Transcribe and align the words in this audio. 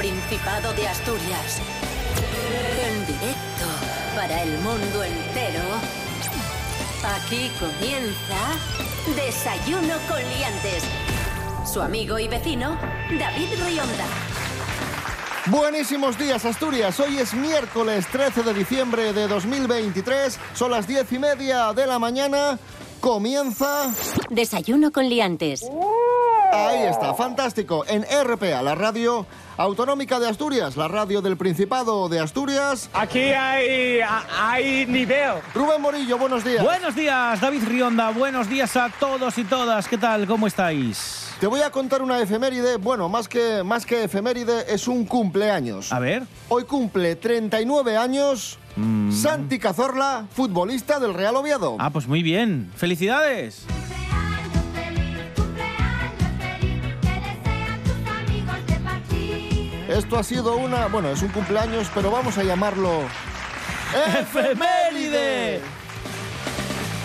Principado 0.00 0.72
de 0.72 0.88
Asturias. 0.88 1.60
En 2.88 3.06
directo 3.06 3.66
para 4.16 4.44
el 4.44 4.58
mundo 4.60 5.04
entero. 5.04 5.60
Aquí 7.04 7.50
comienza 7.60 8.56
Desayuno 9.14 9.96
con 10.08 10.16
Liantes. 10.30 10.84
Su 11.70 11.82
amigo 11.82 12.18
y 12.18 12.28
vecino, 12.28 12.78
David 13.10 13.48
Rionda. 13.62 14.06
Buenísimos 15.44 16.16
días, 16.16 16.46
Asturias. 16.46 16.98
Hoy 16.98 17.18
es 17.18 17.34
miércoles 17.34 18.06
13 18.10 18.42
de 18.42 18.54
diciembre 18.54 19.12
de 19.12 19.28
2023. 19.28 20.40
Son 20.54 20.70
las 20.70 20.86
diez 20.86 21.12
y 21.12 21.18
media 21.18 21.74
de 21.74 21.86
la 21.86 21.98
mañana. 21.98 22.58
Comienza. 23.00 23.92
Desayuno 24.30 24.92
con 24.92 25.10
Liantes. 25.10 25.70
Ahí 26.52 26.82
está, 26.84 27.14
fantástico. 27.14 27.84
En 27.86 28.02
RPA, 28.02 28.62
la 28.62 28.74
radio 28.74 29.26
autonómica 29.60 30.18
de 30.18 30.26
Asturias, 30.26 30.76
la 30.76 30.88
radio 30.88 31.20
del 31.20 31.36
Principado 31.36 32.08
de 32.08 32.18
Asturias. 32.18 32.88
Aquí 32.94 33.18
hay, 33.18 34.00
hay 34.38 34.86
nivel. 34.86 35.34
Rubén 35.54 35.82
Morillo, 35.82 36.16
buenos 36.16 36.42
días. 36.42 36.64
Buenos 36.64 36.94
días, 36.94 37.40
David 37.40 37.64
Rionda. 37.66 38.10
Buenos 38.10 38.48
días 38.48 38.74
a 38.76 38.88
todos 38.88 39.36
y 39.36 39.44
todas. 39.44 39.86
¿Qué 39.86 39.98
tal? 39.98 40.26
¿Cómo 40.26 40.46
estáis? 40.46 41.28
Te 41.40 41.46
voy 41.46 41.60
a 41.60 41.70
contar 41.70 42.00
una 42.00 42.20
efeméride. 42.20 42.76
Bueno, 42.76 43.08
más 43.10 43.28
que, 43.28 43.62
más 43.62 43.84
que 43.84 44.04
efeméride, 44.04 44.72
es 44.72 44.88
un 44.88 45.04
cumpleaños. 45.04 45.92
A 45.92 45.98
ver. 45.98 46.22
Hoy 46.48 46.64
cumple 46.64 47.16
39 47.16 47.96
años 47.98 48.58
Mm. 48.76 49.12
Santi 49.12 49.58
Cazorla, 49.58 50.26
futbolista 50.32 51.00
del 51.00 51.14
Real 51.14 51.36
Oviedo. 51.36 51.76
Ah, 51.78 51.90
pues 51.90 52.06
muy 52.06 52.22
bien. 52.22 52.70
¡Felicidades! 52.76 53.66
Esto 59.90 60.16
ha 60.16 60.22
sido 60.22 60.54
una... 60.54 60.86
Bueno, 60.86 61.10
es 61.10 61.20
un 61.20 61.30
cumpleaños, 61.30 61.90
pero 61.92 62.12
vamos 62.12 62.38
a 62.38 62.44
llamarlo... 62.44 63.02
¡Efeméride! 64.20 65.60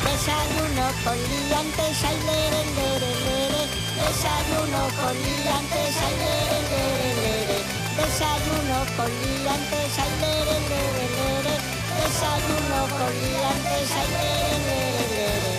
Desayuno 0.05 0.85
con 1.03 1.17
liantes, 1.17 2.03
ay, 2.05 2.17
lere, 2.29 2.61
lere, 2.77 3.11
lere. 3.25 3.63
Desayuno 3.97 4.81
con 5.01 5.15
liantes, 5.17 5.95
ay, 6.05 6.13
lere, 6.21 6.59
lere, 6.69 7.09
lere. 7.25 7.57
Desayuno 7.97 8.77
con 8.95 9.09
liantes, 9.09 9.97
ay, 9.97 10.13
lere, 10.21 10.57
lere, 10.69 11.05
lere. 11.17 11.55
Desayuno 11.97 12.79
con 12.97 13.13
liantes, 13.25 13.89
ay, 13.97 14.09
lere, 14.13 14.57
lere, 14.69 15.05
lere. 15.09 15.53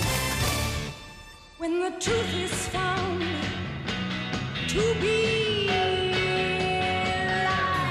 When 1.58 1.72
the 1.80 1.90
truth 1.98 2.32
is 2.34 2.54
found 2.68 3.20
to 4.68 4.94
be. 5.00 5.95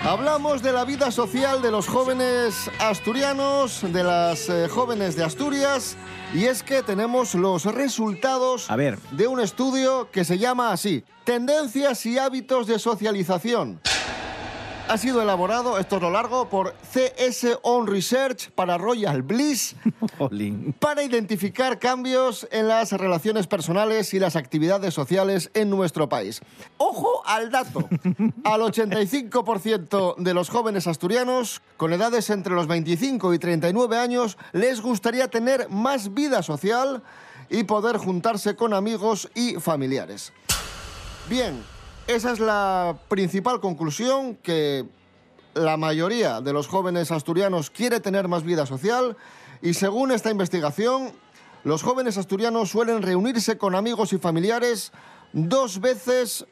Hablamos 0.06 0.62
de 0.62 0.72
la 0.72 0.86
vida 0.86 1.10
social 1.10 1.64
de 1.64 1.72
los 1.72 1.88
jóvenes 1.88 2.70
asturianos, 2.80 3.82
de 3.92 4.04
las 4.04 4.50
eh, 4.50 4.68
jóvenes 4.70 5.16
de 5.16 5.24
Asturias, 5.24 5.98
y 6.32 6.46
es 6.46 6.62
que 6.62 6.84
tenemos 6.84 7.34
los 7.34 7.66
resultados 7.66 8.70
A 8.70 8.76
ver. 8.76 9.00
de 9.14 9.26
un 9.26 9.40
estudio 9.40 10.12
que 10.12 10.24
se 10.24 10.38
llama 10.38 10.72
así, 10.72 11.04
Tendencias 11.24 12.06
y 12.06 12.20
hábitos 12.20 12.68
de 12.68 12.78
socialización. 12.78 13.82
Ha 14.88 15.00
sido 15.00 15.20
elaborado, 15.22 15.80
esto 15.80 15.96
es 15.96 16.02
lo 16.04 16.12
largo, 16.12 16.48
por 16.48 16.76
CS 16.94 17.58
On 17.64 17.88
Research 17.88 18.52
para 18.52 18.78
Royal 18.78 19.24
Bliss, 19.24 19.76
para 20.80 21.02
identificar 21.02 21.80
cambios 21.80 22.48
en 22.52 22.68
las 22.68 22.92
relaciones 22.92 23.48
personales 23.48 24.14
y 24.14 24.20
las 24.20 24.36
actividades 24.36 24.94
sociales 24.94 25.50
en 25.56 25.72
nuestro 25.72 26.08
país. 26.08 26.42
Ojo 26.78 27.24
al 27.26 27.50
dato. 27.50 27.90
Al 28.44 28.62
85% 28.62 30.18
de 30.18 30.34
los 30.36 30.50
jóvenes 30.50 30.86
asturianos 30.86 31.64
con 31.78 31.92
edades 31.92 32.30
entre 32.30 32.54
los 32.54 32.68
25 32.68 33.34
y 33.34 33.40
39 33.40 33.98
años 33.98 34.38
les 34.54 34.82
gustaría 34.82 35.28
tener 35.30 35.68
más 35.70 36.14
vida 36.14 36.44
social 36.44 37.02
y 37.50 37.64
poder 37.64 37.98
juntarse 37.98 38.56
con 38.56 38.74
amigos 38.74 39.30
y 39.34 39.56
familiares. 39.56 40.32
Bien, 41.28 41.64
esa 42.08 42.32
es 42.32 42.40
la 42.40 42.98
principal 43.08 43.60
conclusión 43.60 44.36
que 44.36 44.86
la 45.54 45.78
mayoría 45.78 46.42
de 46.42 46.54
los 46.54 46.68
jóvenes 46.68 47.12
asturianos 47.12 47.70
quiere 47.70 48.00
tener 48.00 48.28
más 48.28 48.44
vida 48.44 48.66
social 48.66 49.18
y 49.62 49.74
según 49.74 50.12
esta 50.12 50.30
investigación, 50.30 51.12
los 51.64 51.82
jóvenes 51.82 52.18
asturianos 52.18 52.70
suelen 52.70 53.02
reunirse 53.02 53.58
con 53.58 53.74
amigos 53.74 54.14
y 54.14 54.20
familiares 54.20 54.92
dos 55.34 55.80
veces 55.80 56.46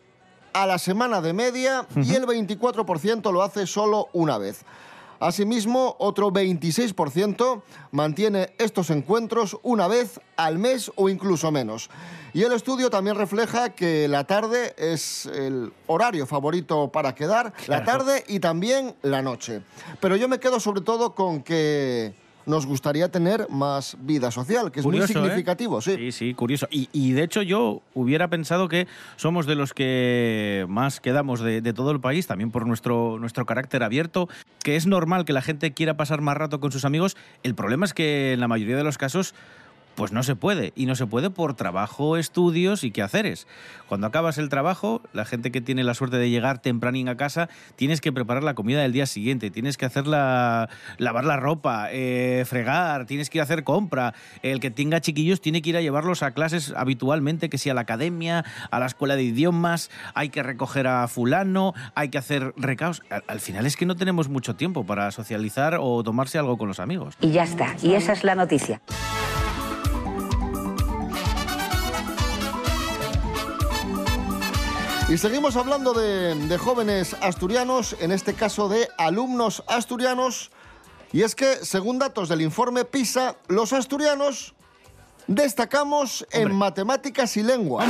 a 0.54 0.66
la 0.66 0.80
semana 0.80 1.22
de 1.22 1.34
media 1.34 1.88
y 1.96 2.16
el 2.16 2.26
24% 2.26 3.32
lo 3.32 3.44
hace 3.44 3.68
solo 3.68 4.08
una 4.14 4.38
vez. 4.38 4.66
Asimismo, 5.24 5.96
otro 6.00 6.32
26% 6.32 7.62
mantiene 7.92 8.54
estos 8.58 8.90
encuentros 8.90 9.58
una 9.64 9.88
vez 9.88 10.20
al 10.36 10.60
mes 10.60 10.92
o 10.96 11.08
incluso 11.08 11.50
menos. 11.50 11.90
Y 12.34 12.44
el 12.44 12.52
estudio 12.52 12.90
también 12.90 13.16
refleja 13.16 13.70
que 13.70 14.10
la 14.10 14.26
tarde 14.26 14.74
es 14.78 15.26
el 15.28 15.72
horario 15.88 16.26
favorito 16.26 16.92
para 16.92 17.16
quedar, 17.16 17.54
la 17.68 17.86
tarde 17.86 18.26
y 18.28 18.42
también 18.42 18.96
la 19.02 19.22
noche. 19.22 19.62
Pero 20.02 20.18
yo 20.18 20.28
me 20.28 20.40
quedo 20.40 20.60
sobre 20.60 20.82
todo 20.82 21.16
con 21.16 21.42
que 21.42 22.14
nos 22.46 22.66
gustaría 22.66 23.10
tener 23.10 23.48
más 23.50 23.98
vida 24.00 24.32
social, 24.32 24.72
que 24.72 24.80
es 24.80 24.84
Curioso, 24.84 25.14
muy 25.14 25.22
¿eh? 25.22 25.24
significativo, 25.24 25.82
sí. 25.82 25.96
Sí, 25.96 26.12
sí, 26.12 26.34
curioso. 26.34 26.68
Y, 26.70 26.90
y, 26.92 27.14
de 27.14 27.24
hecho 27.24 27.42
yo 27.42 27.82
hubiera 27.94 28.30
pensado 28.30 28.68
que 28.68 28.88
somos 29.16 29.46
de 29.46 29.56
los 29.56 29.74
que 29.74 30.66
más 30.68 31.00
quedamos 31.00 31.40
de, 31.42 31.62
de 31.62 31.74
todo 31.74 31.92
el 31.92 32.00
país, 32.00 32.28
también 32.28 32.52
por 32.52 32.68
nuestro, 32.68 33.18
nuestro 33.20 33.46
carácter 33.46 33.84
abierto, 33.84 34.30
que 34.64 34.76
es 34.76 34.88
normal 34.88 35.26
que 35.26 35.34
la 35.34 35.42
gente 35.42 35.74
quiera 35.74 35.98
pasar 35.98 36.22
más 36.22 36.38
rato 36.38 36.60
con 36.60 36.72
sus 36.72 36.86
amigos. 36.86 37.16
El 37.44 37.56
problema 37.56 37.86
es 37.86 37.94
que 37.94 38.34
en 38.34 38.40
la 38.40 38.48
mayoría 38.48 38.78
de 38.78 38.84
los 38.84 38.98
casos 38.98 39.34
pues 39.96 40.12
no 40.12 40.24
se 40.24 40.36
puede. 40.36 40.74
Y 40.76 40.86
no 40.86 40.96
se 40.96 41.06
puede 41.06 41.30
por 41.30 41.56
trabajo, 41.56 42.18
estudios 42.18 42.84
y 42.84 42.92
quehaceres. 42.92 43.48
Cuando 43.88 44.08
acabas 44.08 44.38
el 44.38 44.50
trabajo, 44.50 45.02
la 45.14 45.26
gente 45.26 45.52
que 45.52 45.62
tiene 45.62 45.84
la 45.84 45.94
suerte 45.94 46.18
de 46.18 46.30
llegar 46.30 46.60
tempranín 46.60 47.10
a 47.10 47.18
casa, 47.18 47.50
tienes 47.76 48.02
que 48.02 48.12
preparar 48.12 48.44
la 48.44 48.56
comida 48.56 48.82
del 48.82 48.92
día 48.92 49.06
siguiente, 49.06 49.52
tienes 49.52 49.78
que 49.78 49.86
hacerla, 49.86 50.70
lavar 50.98 51.26
la 51.26 51.38
ropa, 51.38 51.90
eh, 51.92 52.44
fregar, 52.48 53.06
tienes 53.06 53.30
que 53.30 53.38
ir 53.38 53.42
a 53.42 53.44
hacer 53.44 53.64
compra. 53.64 54.14
El 54.42 54.60
que 54.60 54.72
tenga 54.72 55.02
chiquillos 55.02 55.42
tiene 55.42 55.62
que 55.62 55.70
ir 55.70 55.78
a 55.78 55.82
llevarlos 55.82 56.24
a 56.24 56.32
clases 56.32 56.74
habitualmente, 56.76 57.50
que 57.50 57.58
sea 57.58 57.74
a 57.74 57.76
la 57.76 57.82
academia, 57.82 58.46
a 58.72 58.80
la 58.80 58.86
escuela 58.86 59.16
de 59.16 59.24
idiomas, 59.24 59.92
hay 60.14 60.30
que 60.30 60.44
recoger 60.44 60.88
a 60.88 61.08
fulano, 61.08 61.74
hay 61.96 62.10
que 62.10 62.18
hacer 62.18 62.54
recaos. 62.58 63.04
Al 63.28 63.40
final 63.40 63.66
es 63.66 63.78
que 63.78 63.86
no 63.86 63.96
tenemos 63.96 64.30
mucho 64.30 64.56
tiempo 64.56 64.86
para 64.86 65.12
socializar 65.12 65.78
o 65.80 66.04
tomarse 66.04 66.38
algo 66.38 66.58
con 66.58 66.68
los 66.68 66.80
amigos. 66.80 67.16
Y 67.22 67.32
ya 67.32 67.44
está. 67.44 67.76
Y 67.82 67.94
esa 67.94 68.14
es 68.14 68.24
la 68.24 68.36
noticia. 68.36 68.82
Y 75.14 75.18
seguimos 75.20 75.56
hablando 75.58 75.94
de, 75.94 76.34
de 76.34 76.58
jóvenes 76.58 77.16
asturianos, 77.22 77.96
en 78.00 78.12
este 78.12 78.34
caso 78.34 78.68
de 78.68 78.90
alumnos 78.98 79.64
asturianos. 79.68 80.50
Y 81.12 81.22
es 81.22 81.36
que, 81.36 81.58
según 81.58 82.00
datos 82.00 82.30
del 82.30 82.42
informe 82.42 82.84
PISA, 82.84 83.36
los 83.48 83.74
asturianos 83.74 84.56
destacamos 85.28 86.26
en 86.32 86.56
matemáticas 86.56 87.38
y 87.38 87.44
lengua. 87.44 87.86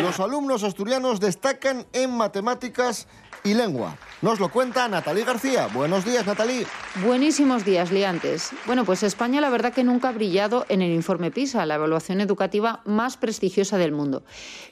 Los 0.00 0.18
alumnos 0.18 0.62
asturianos 0.62 1.20
destacan 1.20 1.86
en 1.92 2.10
matemáticas 2.10 3.06
y 3.44 3.54
lengua. 3.54 3.96
Nos 4.20 4.38
lo 4.38 4.50
cuenta 4.50 4.86
Natalí 4.86 5.24
García. 5.24 5.68
Buenos 5.74 6.04
días, 6.04 6.24
Natalí. 6.26 6.64
Buenísimos 7.04 7.64
días, 7.64 7.90
liantes. 7.90 8.50
Bueno, 8.66 8.84
pues 8.84 9.02
España 9.02 9.40
la 9.40 9.50
verdad 9.50 9.72
que 9.72 9.82
nunca 9.82 10.10
ha 10.10 10.12
brillado 10.12 10.64
en 10.68 10.80
el 10.80 10.92
informe 10.92 11.32
PISA, 11.32 11.66
la 11.66 11.74
evaluación 11.74 12.20
educativa 12.20 12.82
más 12.84 13.16
prestigiosa 13.16 13.78
del 13.78 13.90
mundo. 13.90 14.22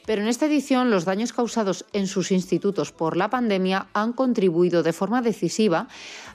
Pero 0.07 0.23
en 0.23 0.29
esta 0.29 0.47
edición 0.47 0.91
los 0.91 1.05
daños 1.05 1.33
causados 1.33 1.85
en 1.93 2.07
sus 2.07 2.31
institutos 2.31 2.93
por 2.93 3.17
la 3.17 3.29
pandemia 3.29 3.89
han 3.93 4.13
contribuido 4.13 4.83
de 4.83 4.93
forma 4.93 5.21
decisiva 5.21 5.89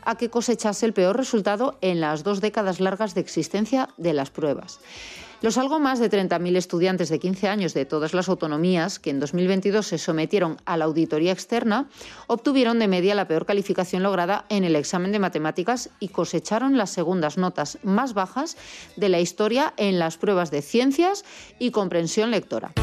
a 0.03 0.15
que 0.15 0.29
cosechase 0.29 0.85
el 0.85 0.93
peor 0.93 1.15
resultado 1.15 1.77
en 1.81 2.01
las 2.01 2.23
dos 2.23 2.41
décadas 2.41 2.81
largas 2.81 3.15
de 3.15 3.21
existencia 3.21 3.89
de 3.97 4.13
las 4.13 4.29
pruebas. 4.29 4.79
Los 5.41 5.57
algo 5.57 5.79
más 5.79 5.99
de 5.99 6.09
30.000 6.09 6.55
estudiantes 6.55 7.09
de 7.09 7.19
15 7.19 7.49
años 7.49 7.73
de 7.73 7.85
todas 7.85 8.13
las 8.13 8.29
autonomías 8.29 8.99
que 8.99 9.09
en 9.09 9.19
2022 9.19 9.85
se 9.85 9.97
sometieron 9.97 10.57
a 10.65 10.77
la 10.77 10.85
auditoría 10.85 11.31
externa 11.31 11.87
obtuvieron 12.27 12.79
de 12.79 12.87
media 12.87 13.15
la 13.15 13.27
peor 13.27 13.45
calificación 13.45 14.01
lograda 14.01 14.45
en 14.49 14.63
el 14.63 14.75
examen 14.75 15.11
de 15.11 15.19
matemáticas 15.19 15.89
y 15.99 16.07
cosecharon 16.07 16.77
las 16.77 16.91
segundas 16.91 17.37
notas 17.37 17.77
más 17.83 18.13
bajas 18.13 18.57
de 18.95 19.09
la 19.09 19.19
historia 19.19 19.73
en 19.77 19.99
las 19.99 20.17
pruebas 20.17 20.51
de 20.51 20.61
ciencias 20.61 21.25
y 21.59 21.71
comprensión 21.71 22.31
lectora. 22.31 22.73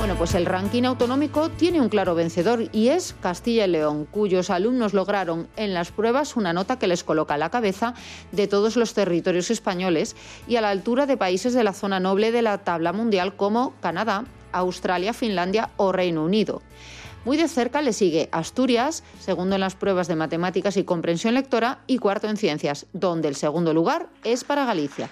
Bueno, 0.00 0.16
pues 0.16 0.34
el 0.34 0.46
ranking 0.46 0.84
autonómico 0.84 1.50
tiene 1.50 1.78
un 1.78 1.90
claro 1.90 2.14
vencedor 2.14 2.70
y 2.72 2.88
es 2.88 3.14
Castilla 3.20 3.66
y 3.66 3.68
León, 3.68 4.06
cuyos 4.10 4.48
alumnos 4.48 4.94
lograron 4.94 5.46
en 5.56 5.74
las 5.74 5.92
pruebas 5.92 6.36
una 6.36 6.54
nota 6.54 6.78
que 6.78 6.86
les 6.86 7.04
coloca 7.04 7.34
a 7.34 7.38
la 7.38 7.50
cabeza 7.50 7.92
de 8.32 8.46
todos 8.46 8.76
los 8.76 8.94
territorios 8.94 9.50
españoles 9.50 10.16
y 10.48 10.56
a 10.56 10.62
la 10.62 10.70
altura 10.70 11.04
de 11.04 11.18
países 11.18 11.52
de 11.52 11.64
la 11.64 11.74
zona 11.74 12.00
noble 12.00 12.32
de 12.32 12.40
la 12.40 12.56
tabla 12.56 12.94
mundial 12.94 13.36
como 13.36 13.74
Canadá, 13.82 14.24
Australia, 14.52 15.12
Finlandia 15.12 15.68
o 15.76 15.92
Reino 15.92 16.24
Unido. 16.24 16.62
Muy 17.26 17.36
de 17.36 17.46
cerca 17.46 17.82
le 17.82 17.92
sigue 17.92 18.30
Asturias, 18.32 19.04
segundo 19.20 19.56
en 19.56 19.60
las 19.60 19.74
pruebas 19.74 20.08
de 20.08 20.16
matemáticas 20.16 20.78
y 20.78 20.84
comprensión 20.84 21.34
lectora 21.34 21.80
y 21.86 21.98
cuarto 21.98 22.26
en 22.26 22.38
ciencias, 22.38 22.86
donde 22.94 23.28
el 23.28 23.36
segundo 23.36 23.74
lugar 23.74 24.08
es 24.24 24.44
para 24.44 24.64
Galicia. 24.64 25.10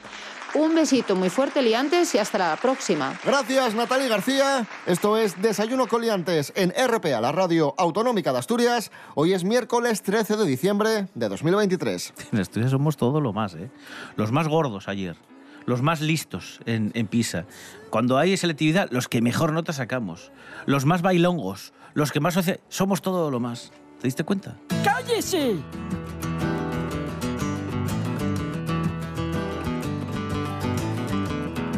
Un 0.58 0.74
besito 0.74 1.14
muy 1.14 1.30
fuerte, 1.30 1.62
liantes, 1.62 2.12
y 2.16 2.18
hasta 2.18 2.36
la 2.38 2.56
próxima. 2.56 3.14
Gracias, 3.24 3.74
Natalie 3.76 4.08
García. 4.08 4.66
Esto 4.86 5.16
es 5.16 5.40
Desayuno 5.40 5.86
Coliantes 5.86 6.52
en 6.56 6.70
RPA, 6.76 7.20
la 7.20 7.30
radio 7.30 7.74
autonómica 7.78 8.32
de 8.32 8.38
Asturias. 8.40 8.90
Hoy 9.14 9.34
es 9.34 9.44
miércoles 9.44 10.02
13 10.02 10.36
de 10.36 10.44
diciembre 10.46 11.06
de 11.14 11.28
2023. 11.28 12.12
En 12.32 12.40
Asturias 12.40 12.72
somos 12.72 12.96
todo 12.96 13.20
lo 13.20 13.32
más, 13.32 13.54
¿eh? 13.54 13.70
Los 14.16 14.32
más 14.32 14.48
gordos 14.48 14.88
ayer, 14.88 15.14
los 15.64 15.80
más 15.80 16.00
listos 16.00 16.58
en, 16.66 16.90
en 16.94 17.06
PISA. 17.06 17.44
Cuando 17.90 18.18
hay 18.18 18.36
selectividad, 18.36 18.88
los 18.90 19.06
que 19.06 19.22
mejor 19.22 19.52
nota 19.52 19.72
sacamos. 19.72 20.32
Los 20.66 20.84
más 20.86 21.02
bailongos, 21.02 21.72
los 21.94 22.10
que 22.10 22.18
más... 22.18 22.34
socia- 22.34 22.58
Somos 22.68 23.00
todo 23.00 23.30
lo 23.30 23.38
más. 23.38 23.70
¿Te 24.00 24.08
diste 24.08 24.24
cuenta? 24.24 24.56
¡Cállese! 24.82 25.56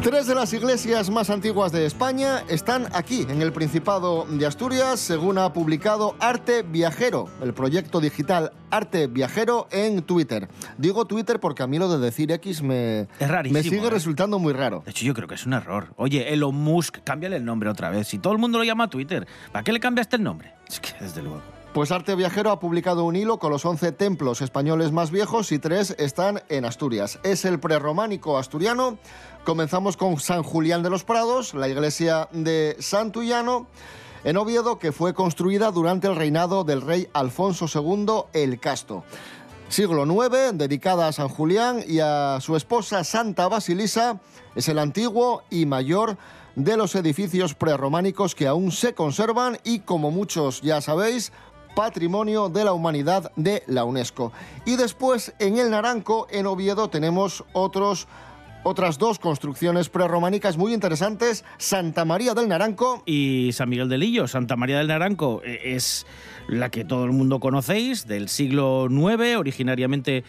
Tres 0.01 0.25
de 0.25 0.33
las 0.33 0.51
iglesias 0.51 1.11
más 1.11 1.29
antiguas 1.29 1.71
de 1.71 1.85
España 1.85 2.43
están 2.49 2.87
aquí, 2.91 3.21
en 3.29 3.39
el 3.43 3.53
Principado 3.53 4.25
de 4.27 4.47
Asturias, 4.47 4.99
según 4.99 5.37
ha 5.37 5.53
publicado 5.53 6.15
Arte 6.19 6.63
Viajero, 6.63 7.29
el 7.43 7.53
proyecto 7.53 7.99
digital 8.01 8.51
Arte 8.71 9.05
Viajero 9.05 9.67
en 9.69 10.01
Twitter. 10.01 10.49
Digo 10.79 11.05
Twitter 11.05 11.39
porque 11.39 11.61
a 11.61 11.67
mí 11.67 11.77
lo 11.77 11.87
de 11.87 12.03
decir 12.03 12.31
X 12.31 12.63
me, 12.63 13.01
Es 13.19 13.29
rarísimo, 13.29 13.59
me 13.59 13.63
sigue 13.63 13.87
¿eh? 13.87 13.91
resultando 13.91 14.39
muy 14.39 14.53
raro. 14.53 14.81
De 14.83 14.89
hecho, 14.89 15.05
yo 15.05 15.13
creo 15.13 15.27
que 15.27 15.35
es 15.35 15.45
un 15.45 15.53
error. 15.53 15.93
Oye, 15.97 16.33
Elon 16.33 16.55
Musk, 16.55 16.97
cámbiale 17.03 17.35
el 17.35 17.45
nombre 17.45 17.69
otra 17.69 17.91
vez. 17.91 18.07
Si 18.07 18.17
todo 18.17 18.33
el 18.33 18.39
mundo 18.39 18.57
lo 18.57 18.63
llama 18.63 18.89
Twitter, 18.89 19.27
¿para 19.51 19.63
qué 19.63 19.71
le 19.71 19.79
cambiaste 19.79 20.15
el 20.15 20.23
nombre? 20.23 20.55
Es 20.67 20.79
que, 20.79 20.93
desde 20.99 21.21
luego. 21.21 21.60
Pues 21.73 21.93
Arte 21.93 22.15
Viajero 22.15 22.51
ha 22.51 22.59
publicado 22.59 23.05
un 23.05 23.15
hilo 23.15 23.39
con 23.39 23.49
los 23.49 23.63
11 23.63 23.93
templos 23.93 24.41
españoles 24.41 24.91
más 24.91 25.09
viejos 25.09 25.53
y 25.53 25.59
tres 25.59 25.95
están 25.97 26.43
en 26.49 26.65
Asturias. 26.65 27.17
Es 27.23 27.45
el 27.45 27.61
prerrománico 27.61 28.37
asturiano. 28.37 28.97
Comenzamos 29.45 29.95
con 29.95 30.19
San 30.19 30.43
Julián 30.43 30.83
de 30.83 30.89
los 30.89 31.05
Prados, 31.05 31.53
la 31.53 31.69
iglesia 31.69 32.27
de 32.33 32.75
Santullano, 32.79 33.67
en 34.25 34.35
Oviedo, 34.35 34.79
que 34.79 34.91
fue 34.91 35.13
construida 35.13 35.71
durante 35.71 36.07
el 36.07 36.17
reinado 36.17 36.65
del 36.65 36.81
rey 36.81 37.07
Alfonso 37.13 37.67
II 37.73 38.23
el 38.33 38.59
Casto. 38.59 39.05
Siglo 39.69 40.03
IX, 40.03 40.57
dedicada 40.57 41.07
a 41.07 41.13
San 41.13 41.29
Julián 41.29 41.81
y 41.87 41.99
a 41.99 42.39
su 42.41 42.57
esposa 42.57 43.05
Santa 43.05 43.47
Basilisa, 43.47 44.19
es 44.55 44.67
el 44.67 44.77
antiguo 44.77 45.43
y 45.49 45.65
mayor 45.65 46.17
de 46.55 46.75
los 46.75 46.95
edificios 46.95 47.55
prerrománicos 47.55 48.35
que 48.35 48.47
aún 48.47 48.73
se 48.73 48.93
conservan 48.93 49.57
y, 49.63 49.79
como 49.79 50.11
muchos 50.11 50.61
ya 50.61 50.81
sabéis, 50.81 51.31
Patrimonio 51.75 52.49
de 52.49 52.65
la 52.65 52.73
Humanidad 52.73 53.31
de 53.35 53.63
la 53.67 53.83
UNESCO. 53.83 54.31
Y 54.65 54.75
después, 54.75 55.33
en 55.39 55.57
el 55.57 55.71
Naranco, 55.71 56.27
en 56.31 56.45
Oviedo, 56.45 56.89
tenemos 56.89 57.43
otros, 57.53 58.07
otras 58.63 58.97
dos 58.97 59.19
construcciones 59.19 59.89
prerrománicas 59.89 60.57
muy 60.57 60.73
interesantes. 60.73 61.43
Santa 61.57 62.05
María 62.05 62.33
del 62.33 62.47
Naranco 62.47 63.03
Y 63.05 63.51
San 63.53 63.69
Miguel 63.69 63.89
del 63.89 64.01
Lillo, 64.01 64.27
Santa 64.27 64.55
María 64.55 64.77
del 64.77 64.87
Naranco, 64.87 65.41
eh, 65.43 65.75
es 65.75 66.05
la 66.47 66.69
que 66.69 66.83
todo 66.83 67.05
el 67.05 67.11
mundo 67.11 67.39
conocéis, 67.39 68.07
del 68.07 68.29
siglo 68.29 68.87
IX, 68.89 69.37
originariamente 69.37 70.23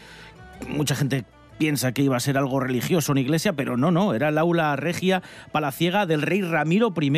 mucha 0.69 0.95
gente 0.95 1.25
piensa 1.62 1.93
que 1.93 2.03
iba 2.03 2.17
a 2.17 2.20
ser 2.20 2.38
algo 2.38 2.59
religioso, 2.59 3.12
una 3.12 3.20
iglesia, 3.20 3.53
pero 3.53 3.76
no, 3.76 3.93
no, 3.93 4.14
era 4.14 4.31
el 4.31 4.38
aula 4.38 4.75
regia 4.75 5.23
palaciega 5.53 6.06
del 6.06 6.23
rey 6.23 6.43
Ramiro 6.43 6.93
I. 7.00 7.12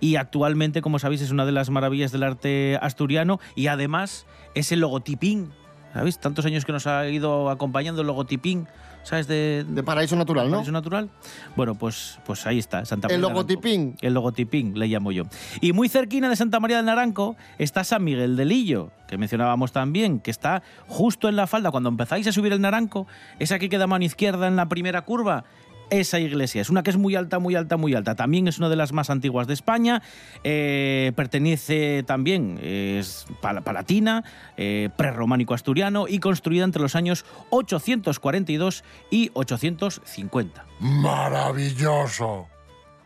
Y 0.00 0.16
actualmente, 0.16 0.82
como 0.82 0.98
sabéis, 0.98 1.22
es 1.22 1.30
una 1.30 1.46
de 1.46 1.52
las 1.52 1.70
maravillas 1.70 2.12
del 2.12 2.22
arte 2.22 2.78
asturiano 2.82 3.40
y 3.54 3.68
además 3.68 4.26
es 4.54 4.70
el 4.70 4.80
logotipín. 4.80 5.50
¿Sabéis? 5.94 6.18
Tantos 6.18 6.44
años 6.44 6.66
que 6.66 6.72
nos 6.72 6.86
ha 6.86 7.08
ido 7.08 7.48
acompañando 7.48 8.02
el 8.02 8.06
logotipín, 8.06 8.68
¿sabes? 9.06 9.28
De, 9.28 9.64
de 9.68 9.82
Paraíso 9.84 10.16
Natural, 10.16 10.46
¿no? 10.46 10.56
Paraíso 10.56 10.72
Natural. 10.72 11.08
Bueno, 11.54 11.76
pues, 11.76 12.18
pues 12.26 12.44
ahí 12.44 12.58
está, 12.58 12.84
Santa 12.84 13.06
María 13.06 13.14
El 13.14 13.22
logotipín. 13.22 13.96
El 14.00 14.14
logotipín, 14.14 14.76
le 14.76 14.88
llamo 14.88 15.12
yo. 15.12 15.24
Y 15.60 15.72
muy 15.72 15.88
cerquina 15.88 16.28
de 16.28 16.34
Santa 16.34 16.58
María 16.58 16.78
del 16.78 16.86
Naranco 16.86 17.36
está 17.58 17.84
San 17.84 18.02
Miguel 18.02 18.36
del 18.36 18.48
Lillo, 18.48 18.90
que 19.06 19.16
mencionábamos 19.16 19.70
también, 19.70 20.18
que 20.18 20.32
está 20.32 20.64
justo 20.88 21.28
en 21.28 21.36
la 21.36 21.46
falda. 21.46 21.70
Cuando 21.70 21.88
empezáis 21.88 22.26
a 22.26 22.32
subir 22.32 22.52
el 22.52 22.60
Naranco, 22.60 23.06
esa 23.38 23.60
que 23.60 23.68
queda 23.68 23.86
mano 23.86 24.04
izquierda 24.04 24.48
en 24.48 24.56
la 24.56 24.68
primera 24.68 25.02
curva, 25.02 25.44
esa 25.90 26.18
iglesia. 26.18 26.60
Es 26.62 26.70
una 26.70 26.82
que 26.82 26.90
es 26.90 26.96
muy 26.96 27.14
alta, 27.16 27.38
muy 27.38 27.54
alta, 27.54 27.76
muy 27.76 27.94
alta. 27.94 28.14
También 28.14 28.48
es 28.48 28.58
una 28.58 28.68
de 28.68 28.76
las 28.76 28.92
más 28.92 29.10
antiguas 29.10 29.46
de 29.46 29.54
España. 29.54 30.02
Eh, 30.44 31.12
pertenece 31.16 32.02
también, 32.04 32.58
es 32.62 33.26
pal- 33.40 33.62
palatina, 33.62 34.24
eh, 34.56 34.90
prerrománico 34.96 35.54
asturiano 35.54 36.06
y 36.08 36.18
construida 36.18 36.64
entre 36.64 36.82
los 36.82 36.94
años 36.96 37.24
842 37.50 38.84
y 39.10 39.30
850. 39.34 40.64
Maravilloso. 40.80 42.48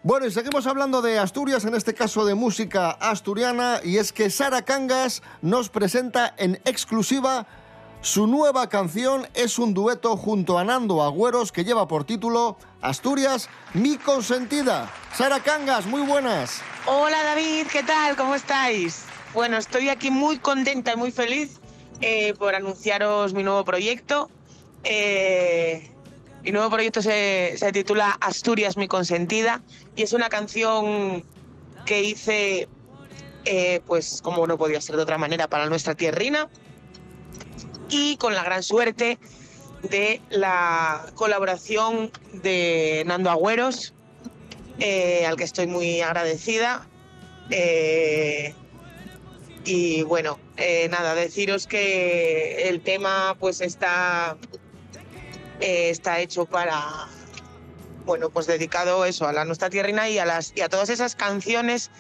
Bueno, 0.03 0.27
y 0.27 0.31
seguimos 0.31 0.67
hablando 0.67 1.03
de 1.03 1.19
Asturias, 1.19 1.67
en 1.67 1.75
este 1.75 1.93
caso 1.93 2.25
de 2.25 2.35
música 2.35 2.91
asturiana, 2.91 3.81
y 3.85 3.99
es 3.99 4.15
que 4.15 4.31
Sara 4.31 4.63
Cangas 4.63 5.23
nos 5.43 5.69
presenta 5.69 6.35
en 6.39 6.55
exclusiva 6.65 7.47
su 8.03 8.27
nueva 8.27 8.69
canción. 8.69 9.27
Es 9.35 9.59
un 9.59 9.75
dueto 9.75 10.17
junto 10.17 10.59
a 10.59 10.65
Nando 10.65 11.03
Agüeros 11.03 11.53
que 11.53 11.65
lleva 11.65 11.87
por 11.87 12.05
título 12.05 12.57
Asturias, 12.81 13.49
mi 13.75 13.97
consentida. 13.97 14.91
Sara 15.15 15.41
Cangas, 15.41 15.87
muy 15.87 16.03
buenas. 16.03 16.63
Hola 16.87 17.23
David, 17.23 17.67
¿qué 17.71 17.83
tal? 17.83 18.17
¿Cómo 18.17 18.35
estáis? 18.35 19.05
Bueno, 19.35 19.57
estoy 19.59 19.89
aquí 19.89 20.11
muy 20.11 20.39
contenta 20.39 20.95
y 20.95 20.97
muy 20.97 21.13
feliz 21.13 21.61
eh, 22.01 22.35
por 22.35 22.55
anunciaros 22.55 23.35
mi 23.35 23.43
nuevo 23.43 23.65
proyecto. 23.65 24.31
Eh, 24.83 25.91
mi 26.43 26.53
nuevo 26.53 26.71
proyecto 26.71 27.03
se, 27.03 27.55
se 27.59 27.71
titula 27.71 28.17
Asturias, 28.21 28.77
mi 28.77 28.89
consentida 28.89 29.63
y 29.95 30.03
es 30.03 30.15
una 30.15 30.31
canción 30.31 31.23
que 31.85 32.03
hice, 32.03 32.67
eh, 33.45 33.83
pues 33.87 34.21
como 34.23 34.47
no 34.47 34.57
podía 34.57 34.81
ser 34.81 34.97
de 34.97 35.03
otra 35.03 35.19
manera, 35.19 35.49
para 35.49 35.67
nuestra 35.67 35.95
tierrina 35.95 36.49
y 37.91 38.17
con 38.17 38.35
la 38.35 38.43
gran 38.43 38.63
suerte 38.63 39.19
de 39.83 40.21
la 40.31 41.07
colaboración 41.15 42.11
de 42.33 43.03
Nando 43.07 43.31
Agüeros, 43.31 43.95
eh, 44.79 45.27
al 45.27 45.37
que 45.37 45.45
estoy 45.45 45.67
muy 45.67 46.01
agradecida. 46.01 46.87
Eh, 47.51 48.55
y 49.65 50.03
bueno, 50.03 50.39
eh, 50.57 50.89
nada, 50.91 51.15
deciros 51.15 51.67
que 51.67 52.69
el 52.69 52.81
tema 52.81 53.37
pues 53.39 53.61
está, 53.61 54.37
está 55.61 56.21
hecho 56.21 56.47
para, 56.47 57.09
bueno, 58.05 58.31
pues 58.31 58.47
dedicado 58.47 59.05
eso, 59.05 59.27
a 59.27 59.33
la 59.33 59.45
nuestra 59.45 59.69
tierrina 59.69 60.09
y 60.09 60.19
a, 60.19 60.25
las, 60.25 60.53
y 60.55 60.61
a 60.61 60.69
todas 60.69 60.89
esas 60.89 61.15
canciones 61.15 61.91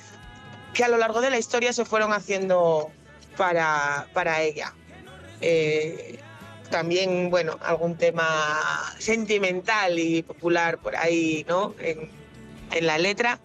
que 0.73 0.85
a 0.85 0.89
lo 0.89 0.99
largo 0.99 1.21
de 1.21 1.31
la 1.31 1.39
historia 1.39 1.73
se 1.73 1.85
fueron 1.85 2.13
haciendo 2.13 2.91
para, 3.37 4.07
para 4.15 4.43
ella. 4.43 4.75
Eh, 5.41 6.19
también, 6.71 7.31
bueno, 7.31 7.59
algún 7.63 7.97
tema 7.97 8.95
sentimental 8.99 9.99
y 9.99 10.23
popular 10.23 10.79
por 10.79 10.97
ahí, 10.97 11.45
¿no? 11.49 11.75
En, 11.81 12.09
en 12.73 12.87
la 12.87 12.99
letra, 12.99 13.41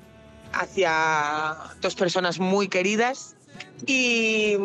hacia 0.54 1.56
dos 1.82 1.96
personas 1.96 2.40
muy 2.40 2.68
queridas. 2.68 3.36
Y, 3.86 4.58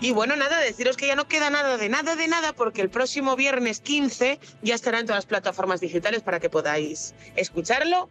y 0.00 0.12
bueno, 0.12 0.36
nada, 0.36 0.60
deciros 0.60 0.96
que 0.96 1.06
ya 1.06 1.16
no 1.16 1.28
queda 1.28 1.50
nada 1.50 1.76
de 1.76 1.88
nada 1.88 2.16
de 2.16 2.28
nada, 2.28 2.52
porque 2.52 2.80
el 2.80 2.90
próximo 2.90 3.36
viernes 3.36 3.80
15 3.80 4.38
ya 4.62 4.74
estará 4.74 5.00
en 5.00 5.06
todas 5.06 5.18
las 5.18 5.26
plataformas 5.26 5.80
digitales 5.80 6.22
para 6.22 6.40
que 6.40 6.50
podáis 6.50 7.14
escucharlo, 7.36 8.08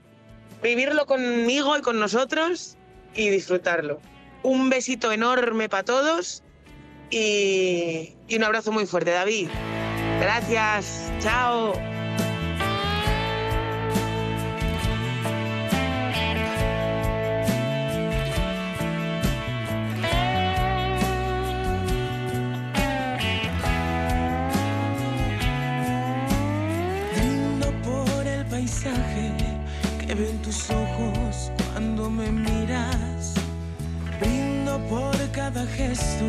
vivirlo 0.61 1.05
conmigo 1.05 1.77
y 1.77 1.81
con 1.81 1.99
nosotros 1.99 2.77
y 3.15 3.29
disfrutarlo. 3.29 3.99
Un 4.43 4.69
besito 4.69 5.11
enorme 5.11 5.69
para 5.69 5.83
todos 5.83 6.43
y, 7.13 8.13
y 8.27 8.35
un 8.35 8.43
abrazo 8.43 8.71
muy 8.71 8.85
fuerte, 8.85 9.11
David. 9.11 9.49
Gracias, 10.19 11.11
chao. 11.19 11.73
Que 29.99 30.15
veo 30.15 30.29
en 30.29 30.41
tus 30.41 30.69
ojos 30.69 31.51
cuando 31.71 32.09
me 32.09 32.29
miras. 32.31 33.33
Brindo 34.19 34.77
por 34.89 35.15
cada 35.31 35.65
gesto, 35.67 36.25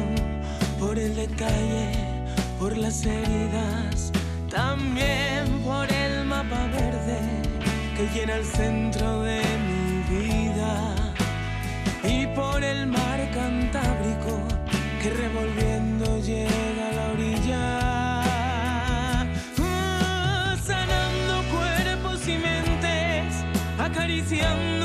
calle 1.26 1.90
por 2.58 2.76
las 2.76 3.04
heridas, 3.04 4.12
también 4.50 5.62
por 5.64 5.90
el 5.90 6.24
mapa 6.24 6.66
verde 6.66 7.18
que 7.96 8.08
llena 8.14 8.36
el 8.36 8.44
centro 8.44 9.22
de 9.22 9.40
mi 9.66 10.18
vida 10.18 10.94
y 12.02 12.26
por 12.28 12.62
el 12.62 12.86
mar 12.86 13.20
Cantábrico 13.32 14.38
que 15.02 15.10
revolviendo 15.10 16.18
llega 16.20 16.88
a 16.90 16.92
la 16.92 17.12
orilla. 17.12 18.24
Sanando 20.62 21.42
cuerpos 21.52 22.28
y 22.28 22.36
mentes, 22.38 23.34
acariciando 23.78 24.83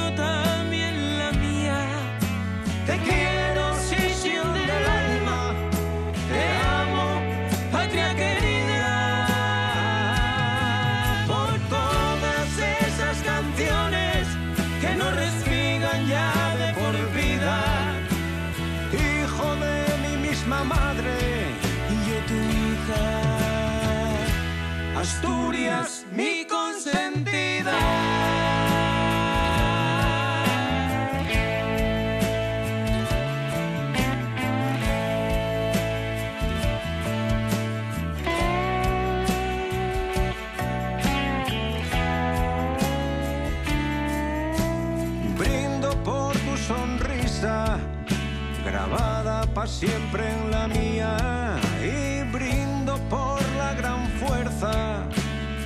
grabada 48.65 49.43
para 49.53 49.67
siempre 49.67 50.29
en 50.29 50.51
la 50.51 50.67
mía. 50.67 51.57
Y 51.81 52.23
brindo 52.31 52.97
por 53.09 53.41
la 53.57 53.73
gran 53.73 54.07
fuerza 54.19 55.03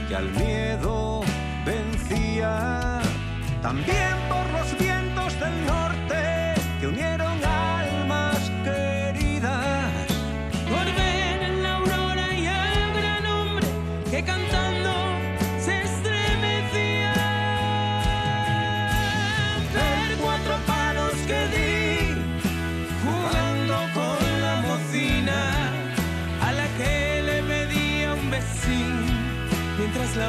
que 0.08 0.16
al 0.16 0.30
miedo 0.32 1.22
vencía. 1.66 3.02
También 3.62 4.16
por 4.30 4.50
los 4.52 4.78
vientos 4.78 4.93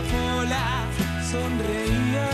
pola 0.02 0.86
sonreía. 1.30 2.30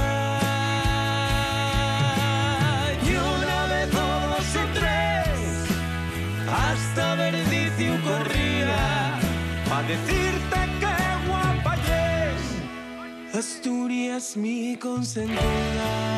Y 3.02 3.12
una 3.16 3.66
vez 3.72 3.90
dos 3.92 4.56
o 4.56 4.64
tres 4.74 5.30
hasta 6.48 7.14
Verdicio 7.14 7.92
corría 8.02 9.18
pa' 9.68 9.82
decirte 9.82 10.60
que 10.80 11.28
guapa 11.28 11.76
Asturias 13.32 14.36
mi 14.36 14.76
consentida 14.76 16.09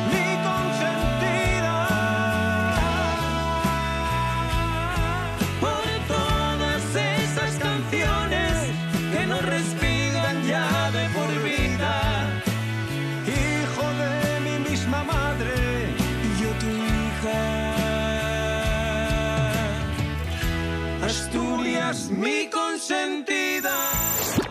Mi 22.09 22.49
consentida 22.49 23.91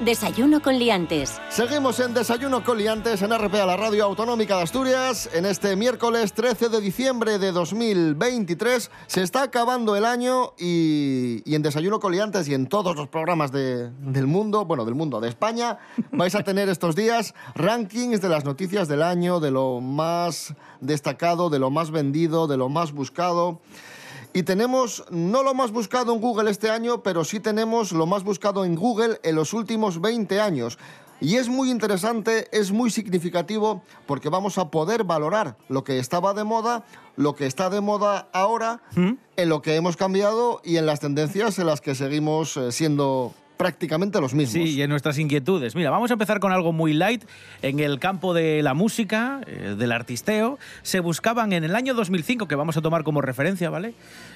Desayuno 0.00 0.60
con 0.62 0.78
liantes. 0.78 1.40
Seguimos 1.48 2.00
en 2.00 2.12
Desayuno 2.14 2.64
con 2.64 2.78
Liantes 2.78 3.22
en 3.22 3.30
RPA, 3.36 3.66
la 3.66 3.76
radio 3.76 4.04
autonómica 4.04 4.56
de 4.56 4.62
Asturias. 4.62 5.28
En 5.32 5.46
este 5.46 5.76
miércoles 5.76 6.32
13 6.32 6.68
de 6.70 6.80
diciembre 6.80 7.38
de 7.38 7.52
2023 7.52 8.90
se 9.06 9.22
está 9.22 9.42
acabando 9.42 9.94
el 9.96 10.04
año 10.04 10.54
y, 10.58 11.42
y 11.44 11.54
en 11.54 11.62
Desayuno 11.62 12.00
con 12.00 12.12
Liantes 12.12 12.48
y 12.48 12.54
en 12.54 12.66
todos 12.68 12.96
los 12.96 13.08
programas 13.08 13.52
de- 13.52 13.90
del 13.90 14.26
mundo, 14.26 14.64
bueno, 14.64 14.84
del 14.84 14.94
mundo, 14.94 15.20
de 15.20 15.28
España, 15.28 15.78
vais 16.12 16.34
a 16.34 16.42
tener 16.42 16.68
estos 16.68 16.96
días 16.96 17.34
rankings 17.54 18.20
de 18.20 18.28
las 18.28 18.44
noticias 18.44 18.88
del 18.88 19.02
año, 19.02 19.38
de 19.40 19.50
lo 19.52 19.80
más 19.80 20.54
destacado, 20.80 21.48
de 21.50 21.58
lo 21.60 21.70
más 21.70 21.90
vendido, 21.90 22.46
de 22.48 22.56
lo 22.56 22.68
más 22.68 22.92
buscado. 22.92 23.60
Y 24.34 24.44
tenemos 24.44 25.04
no 25.10 25.42
lo 25.42 25.52
más 25.52 25.72
buscado 25.72 26.14
en 26.14 26.20
Google 26.20 26.50
este 26.50 26.70
año, 26.70 27.02
pero 27.02 27.24
sí 27.24 27.38
tenemos 27.38 27.92
lo 27.92 28.06
más 28.06 28.24
buscado 28.24 28.64
en 28.64 28.74
Google 28.74 29.20
en 29.22 29.34
los 29.34 29.52
últimos 29.52 30.00
20 30.00 30.40
años. 30.40 30.78
Y 31.20 31.36
es 31.36 31.48
muy 31.48 31.70
interesante, 31.70 32.48
es 32.50 32.72
muy 32.72 32.90
significativo, 32.90 33.82
porque 34.06 34.28
vamos 34.28 34.58
a 34.58 34.70
poder 34.70 35.04
valorar 35.04 35.56
lo 35.68 35.84
que 35.84 35.98
estaba 35.98 36.34
de 36.34 36.42
moda, 36.42 36.84
lo 37.14 37.36
que 37.36 37.46
está 37.46 37.70
de 37.70 37.80
moda 37.80 38.28
ahora, 38.32 38.82
en 38.96 39.48
lo 39.48 39.62
que 39.62 39.76
hemos 39.76 39.96
cambiado 39.96 40.60
y 40.64 40.78
en 40.78 40.86
las 40.86 40.98
tendencias 40.98 41.58
en 41.60 41.66
las 41.66 41.80
que 41.80 41.94
seguimos 41.94 42.56
eh, 42.56 42.72
siendo 42.72 43.34
prácticamente 43.62 44.20
los 44.20 44.34
mismos. 44.34 44.52
Sí, 44.52 44.74
y 44.76 44.82
en 44.82 44.90
nuestras 44.90 45.18
inquietudes. 45.18 45.74
Mira, 45.74 45.90
vamos 45.90 46.10
a 46.10 46.14
empezar 46.14 46.40
con 46.40 46.52
algo 46.52 46.72
muy 46.72 46.92
light. 46.92 47.24
En 47.62 47.80
el 47.80 47.98
campo 47.98 48.34
de 48.34 48.62
la 48.62 48.74
música, 48.74 49.40
eh, 49.46 49.74
del 49.78 49.92
artisteo, 49.92 50.58
se 50.82 51.00
buscaban 51.00 51.52
en 51.52 51.64
el 51.64 51.74
año 51.74 51.94
2005, 51.94 52.46
que 52.48 52.54
vamos 52.54 52.76
a 52.76 52.82
tomar 52.82 53.04
como 53.04 53.20
referencia, 53.20 53.70
¿vale? 53.70 53.94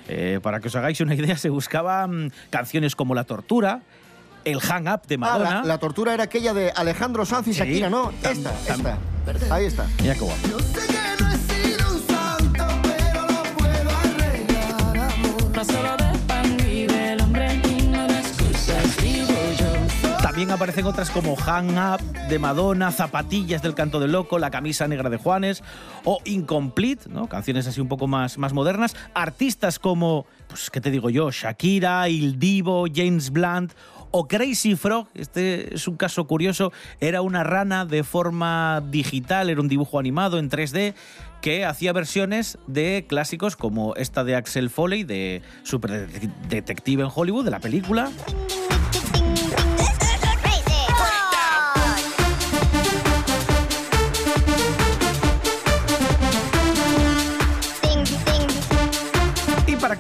Eh, 0.09 0.41
para 0.43 0.61
que 0.61 0.69
os 0.69 0.77
hagáis 0.77 1.01
una 1.01 1.15
idea, 1.17 1.37
se 1.37 1.51
buscaban 1.51 2.33
canciones 2.51 2.97
como 2.97 3.15
La 3.15 3.25
Tortura, 3.25 3.83
El 4.45 4.61
Hang 4.61 4.87
Up 4.89 5.07
de 5.09 5.17
Ah, 5.17 5.19
Madonna. 5.19 5.61
la, 5.63 5.65
la 5.65 5.79
tortura 5.79 6.15
era 6.15 6.25
aquella 6.25 6.55
de 6.55 6.71
Alejandro 6.71 7.27
Sanz 7.27 7.49
y 7.49 7.53
Sí, 7.53 7.59
Shakira, 7.59 7.91
¿no? 7.91 8.13
tam- 8.23 8.31
Esta, 8.33 8.51
tam- 8.67 8.97
esta. 9.35 9.55
Ahí 9.55 9.65
está. 9.67 9.87
Mira 10.01 10.15
qué 10.15 10.21
guapo. 10.21 11.16
También 20.37 20.53
aparecen 20.53 20.85
otras 20.85 21.09
como 21.09 21.35
Hang 21.35 21.79
Up 21.79 22.29
de 22.29 22.39
Madonna, 22.39 22.93
Zapatillas 22.93 23.63
del 23.63 23.73
Canto 23.73 24.01
del 24.01 24.13
Loco, 24.13 24.39
La 24.39 24.51
Camisa 24.51 24.87
Negra 24.87 25.09
de 25.09 25.17
Juanes 25.17 25.63
o 26.05 26.21
Incomplete, 26.27 27.09
¿no? 27.09 27.27
canciones 27.27 27.67
así 27.67 27.81
un 27.81 27.89
poco 27.89 28.07
más, 28.07 28.37
más 28.37 28.53
modernas. 28.53 28.95
Artistas 29.15 29.79
como, 29.79 30.27
pues, 30.47 30.69
¿qué 30.69 30.83
te 30.83 30.91
digo 30.91 31.09
yo? 31.09 31.31
Shakira, 31.31 32.11
Il 32.11 32.39
Divo, 32.39 32.85
James 32.95 33.31
Blunt 33.31 33.73
o 34.11 34.29
Crazy 34.29 34.77
Frog, 34.77 35.09
este 35.15 35.75
es 35.75 35.89
un 35.89 35.97
caso 35.97 36.27
curioso, 36.27 36.71
era 37.01 37.23
una 37.23 37.43
rana 37.43 37.87
de 37.87 38.05
forma 38.05 38.83
digital, 38.91 39.49
era 39.49 39.63
un 39.63 39.69
dibujo 39.69 39.99
animado 39.99 40.39
en 40.39 40.51
3D 40.51 40.93
que 41.41 41.65
hacía 41.65 41.95
versiones 41.95 42.59
de 42.67 43.07
clásicos 43.09 43.57
como 43.57 43.95
esta 43.95 44.23
de 44.23 44.37
Axel 44.37 44.69
Foley, 44.69 45.03
de 45.03 45.41
Super 45.63 46.07
Detective 46.51 47.05
en 47.05 47.11
Hollywood, 47.15 47.47
de 47.47 47.51
la 47.51 47.61
película. 47.61 48.11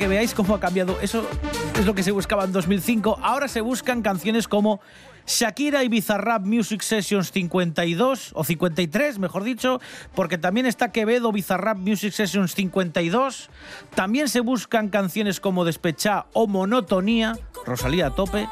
Que 0.07 0.11
veáis 0.11 0.35
cómo 0.35 0.55
ha 0.55 0.61
cambiado, 0.61 1.01
eso 1.03 1.29
es 1.77 1.85
lo 1.85 1.93
que 1.93 2.05
se 2.05 2.13
buscaba 2.13 2.45
en 2.45 2.53
2005. 2.53 3.19
Ahora 3.23 3.49
se 3.49 3.61
buscan 3.61 4.03
canciones 4.03 4.47
como 4.47 4.81
Shakira 5.27 5.83
y 5.83 5.89
Bizarrap 5.89 6.47
Music 6.47 6.83
Sessions 6.83 7.33
52 7.33 8.31
o 8.33 8.45
53, 8.45 9.19
mejor 9.19 9.43
dicho, 9.43 9.81
porque 10.15 10.39
también 10.39 10.67
está 10.67 10.93
Quevedo 10.93 11.33
Bizarrap 11.33 11.79
Music 11.79 12.13
Sessions 12.13 12.55
52. 12.55 13.51
También 13.97 14.29
se 14.29 14.39
buscan 14.39 14.91
canciones 14.91 15.41
como 15.41 15.65
Despechá 15.65 16.27
o 16.35 16.47
Monotonía, 16.47 17.37
Rosalía 17.65 18.07
a 18.07 18.11
tope. 18.15 18.49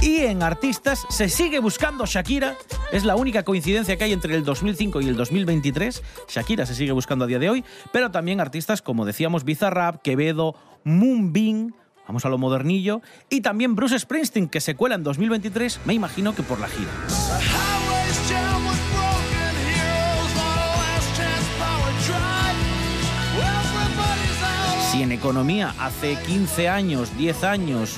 Y 0.00 0.18
en 0.18 0.44
artistas 0.44 1.04
se 1.10 1.28
sigue 1.28 1.58
buscando 1.58 2.06
Shakira. 2.06 2.56
Es 2.92 3.04
la 3.04 3.14
única 3.14 3.44
coincidencia 3.44 3.96
que 3.96 4.02
hay 4.02 4.12
entre 4.12 4.34
el 4.34 4.44
2005 4.44 5.00
y 5.00 5.08
el 5.08 5.16
2023. 5.16 6.02
Shakira 6.28 6.66
se 6.66 6.74
sigue 6.74 6.90
buscando 6.90 7.24
a 7.24 7.28
día 7.28 7.38
de 7.38 7.48
hoy. 7.48 7.64
Pero 7.92 8.10
también 8.10 8.40
artistas 8.40 8.82
como 8.82 9.04
decíamos 9.04 9.44
Bizarrap, 9.44 10.02
Quevedo, 10.02 10.56
Moonbeam. 10.82 11.72
Vamos 12.08 12.24
a 12.24 12.28
lo 12.28 12.38
modernillo. 12.38 13.00
Y 13.28 13.42
también 13.42 13.76
Bruce 13.76 13.96
Springsteen, 13.96 14.48
que 14.48 14.60
se 14.60 14.74
cuela 14.74 14.96
en 14.96 15.04
2023, 15.04 15.82
me 15.84 15.94
imagino 15.94 16.34
que 16.34 16.42
por 16.42 16.58
la 16.58 16.66
gira. 16.66 16.90
Si 24.90 25.02
en 25.04 25.12
economía 25.12 25.72
hace 25.78 26.16
15 26.26 26.68
años, 26.68 27.16
10 27.16 27.44
años, 27.44 27.96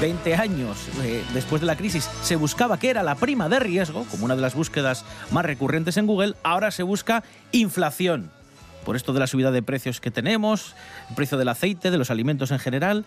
20 0.00 0.34
años 0.34 0.88
eh, 1.02 1.24
después 1.32 1.60
de 1.60 1.66
la 1.66 1.76
crisis 1.76 2.08
se 2.22 2.36
buscaba 2.36 2.78
que 2.78 2.90
era 2.90 3.02
la 3.02 3.14
prima 3.14 3.48
de 3.48 3.58
riesgo, 3.58 4.04
como 4.10 4.24
una 4.24 4.36
de 4.36 4.42
las 4.42 4.54
búsquedas 4.54 5.04
más 5.30 5.44
recurrentes 5.44 5.96
en 5.96 6.06
Google, 6.06 6.34
ahora 6.42 6.70
se 6.70 6.82
busca 6.82 7.24
inflación. 7.52 8.30
por 8.84 8.96
esto 8.96 9.14
de 9.14 9.20
la 9.20 9.26
subida 9.26 9.50
de 9.50 9.62
precios 9.62 10.00
que 10.00 10.10
tenemos, 10.10 10.74
el 11.08 11.14
precio 11.14 11.38
del 11.38 11.48
aceite, 11.48 11.90
de 11.90 11.96
los 11.96 12.10
alimentos 12.10 12.50
en 12.50 12.58
general. 12.58 13.06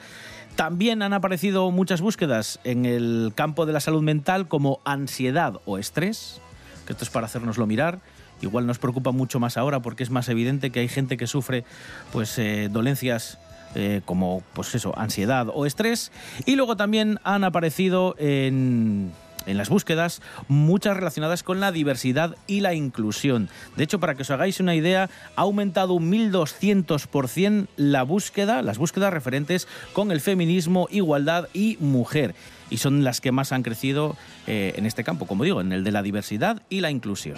También 0.55 1.03
han 1.03 1.13
aparecido 1.13 1.69
muchas 1.69 2.01
búsquedas 2.01 2.59
en 2.63 2.85
el 2.85 3.31
campo 3.35 3.67
de 3.67 3.73
la 3.73 3.79
salud 3.79 4.01
mental 4.01 4.47
como 4.47 4.81
ansiedad 4.85 5.59
o 5.65 5.77
estrés, 5.77 6.41
que 6.87 6.93
esto 6.93 7.03
es 7.03 7.11
para 7.11 7.27
hacernoslo 7.27 7.67
mirar. 7.67 7.99
Igual 8.41 8.65
nos 8.65 8.79
preocupa 8.79 9.11
mucho 9.11 9.39
más 9.39 9.57
ahora 9.57 9.81
porque 9.81 10.03
es 10.03 10.09
más 10.09 10.29
evidente 10.29 10.71
que 10.71 10.79
hay 10.79 10.87
gente 10.87 11.17
que 11.17 11.27
sufre 11.27 11.63
pues 12.11 12.37
eh, 12.39 12.69
dolencias 12.71 13.37
eh, 13.75 14.01
como 14.05 14.43
pues 14.53 14.73
eso, 14.75 14.97
ansiedad 14.97 15.47
o 15.53 15.65
estrés. 15.65 16.11
Y 16.45 16.55
luego 16.55 16.77
también 16.77 17.19
han 17.23 17.43
aparecido 17.43 18.15
en, 18.17 19.11
en 19.47 19.57
las 19.57 19.69
búsquedas 19.69 20.21
muchas 20.47 20.95
relacionadas 20.95 21.41
con 21.41 21.59
la 21.59 21.71
diversidad 21.71 22.35
y 22.45 22.59
la 22.59 22.73
inclusión. 22.73 23.49
De 23.75 23.83
hecho, 23.83 23.99
para 23.99 24.15
que 24.15 24.21
os 24.21 24.31
hagáis 24.31 24.59
una 24.59 24.75
idea, 24.75 25.09
ha 25.35 25.41
aumentado 25.41 25.93
un 25.93 26.11
1200% 26.11 27.67
la 27.77 28.03
búsqueda, 28.03 28.61
las 28.61 28.77
búsquedas 28.77 29.13
referentes 29.13 29.67
con 29.93 30.11
el 30.11 30.21
feminismo, 30.21 30.87
igualdad 30.91 31.47
y 31.53 31.77
mujer. 31.79 32.35
Y 32.69 32.77
son 32.77 33.03
las 33.03 33.21
que 33.21 33.31
más 33.31 33.53
han 33.53 33.63
crecido 33.63 34.17
eh, 34.45 34.73
en 34.75 34.85
este 34.85 35.03
campo, 35.03 35.25
como 35.25 35.45
digo, 35.45 35.61
en 35.61 35.71
el 35.71 35.83
de 35.83 35.91
la 35.91 36.03
diversidad 36.03 36.61
y 36.69 36.81
la 36.81 36.91
inclusión. 36.91 37.37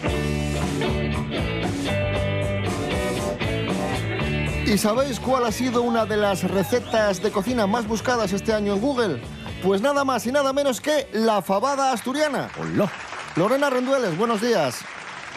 ¿Y 4.72 4.78
sabéis 4.78 5.20
cuál 5.20 5.46
ha 5.46 5.52
sido 5.52 5.82
una 5.82 6.06
de 6.06 6.16
las 6.16 6.44
recetas 6.44 7.24
de 7.24 7.32
cocina 7.32 7.66
más 7.66 7.88
buscadas 7.88 8.34
este 8.34 8.54
año 8.54 8.76
en 8.76 8.82
Google? 8.82 9.20
Pues 9.64 9.82
nada 9.82 10.06
más 10.06 10.28
y 10.28 10.32
nada 10.32 10.54
menos 10.54 10.80
que 10.80 11.08
la 11.12 11.42
fabada 11.42 11.92
asturiana. 11.92 12.52
¡Hola! 12.62 12.88
Lorena 13.36 13.72
Rendueles, 13.72 14.16
buenos 14.16 14.42
días. 14.42 14.86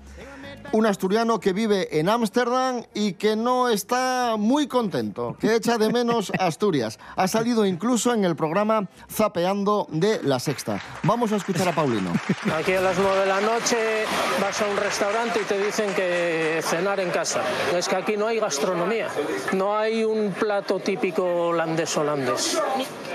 Un 0.71 0.85
asturiano 0.85 1.41
que 1.41 1.55
vive 1.55 1.99
en 1.99 2.11
Ámsterdam 2.11 2.85
y 2.93 3.15
que 3.15 3.37
no 3.37 3.71
está 3.71 4.35
muy 4.39 4.69
contento, 4.69 5.35
que 5.41 5.55
echa 5.55 5.79
de 5.79 5.91
menos 5.91 6.31
Asturias. 6.39 6.99
Ha 7.17 7.27
salido 7.27 7.65
incluso 7.65 8.13
en 8.13 8.25
el 8.27 8.37
programa 8.37 8.87
Zapeando 9.11 9.87
de 9.91 10.21
La 10.23 10.39
Sexta. 10.39 10.79
Vamos 11.05 11.33
a 11.33 11.37
escuchar 11.37 11.69
a 11.69 11.73
Paulino. 11.73 12.13
Aquí 12.55 12.75
a 12.75 12.83
las 12.83 12.99
9 12.99 13.21
de 13.21 13.27
la 13.27 13.41
noche 13.41 14.05
vas 14.43 14.61
a 14.61 14.67
un 14.67 14.77
restaurante 14.77 15.41
y 15.41 15.45
te 15.45 15.59
dicen 15.59 15.95
que 15.95 16.61
cenar 16.63 17.01
en 17.01 17.11
casa. 17.11 17.41
Es 17.75 17.89
que 17.89 17.97
aquí 17.97 18.19
no 18.19 18.27
hay 18.27 18.39
gastronomía, 18.39 19.09
no 19.55 19.75
hay 19.75 20.05
un 20.05 20.33
plato 20.33 20.81
típico 20.81 21.49
holandés-holandés. 21.49 22.61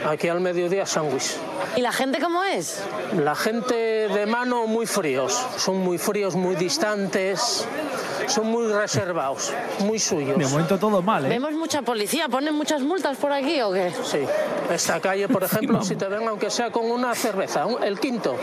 Aquí 0.10 0.28
al 0.28 0.42
mediodía 0.42 0.88
sándwich. 0.88 1.38
¿Y 1.76 1.82
la 1.82 1.92
gente 1.92 2.20
cómo 2.20 2.44
es? 2.44 2.84
La 3.16 3.36
gente 3.36 3.76
de 3.76 4.26
mano 4.26 4.68
muy 4.68 4.86
fríos, 4.86 5.40
son 5.58 5.78
muy 5.78 5.98
fríos, 5.98 6.36
muy 6.36 6.56
distantes, 6.56 7.43
son 8.28 8.48
muy 8.48 8.72
reservados, 8.72 9.54
muy 9.80 10.00
suyos. 10.00 10.38
De 10.38 10.46
momento 10.46 10.78
todo 10.78 11.02
mal, 11.02 11.26
¿eh? 11.26 11.30
Vemos 11.30 11.52
mucha 11.54 11.82
policía, 11.82 12.28
¿ponen 12.30 12.54
muchas 12.56 12.82
multas 12.82 13.18
por 13.18 13.32
aquí 13.32 13.62
o 13.62 13.72
qué? 13.72 13.92
Sí, 14.04 14.20
esta 14.72 15.00
calle, 15.00 15.28
por 15.28 15.44
ejemplo, 15.50 15.84
si 15.84 15.96
te 15.96 16.08
ven 16.08 16.28
aunque 16.28 16.50
sea 16.50 16.72
con 16.72 16.90
una 16.90 17.14
cerveza, 17.16 17.66
un- 17.66 17.84
el 17.84 18.00
quinto, 18.00 18.36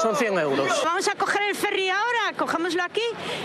son 0.00 0.16
100 0.16 0.38
euros. 0.38 0.68
Vamos 0.84 1.06
a 1.08 1.14
coger 1.14 1.42
el 1.48 1.54
ferry 1.54 1.88
ahora, 1.90 2.36
cojámoslo 2.36 2.82
aquí 2.82 3.02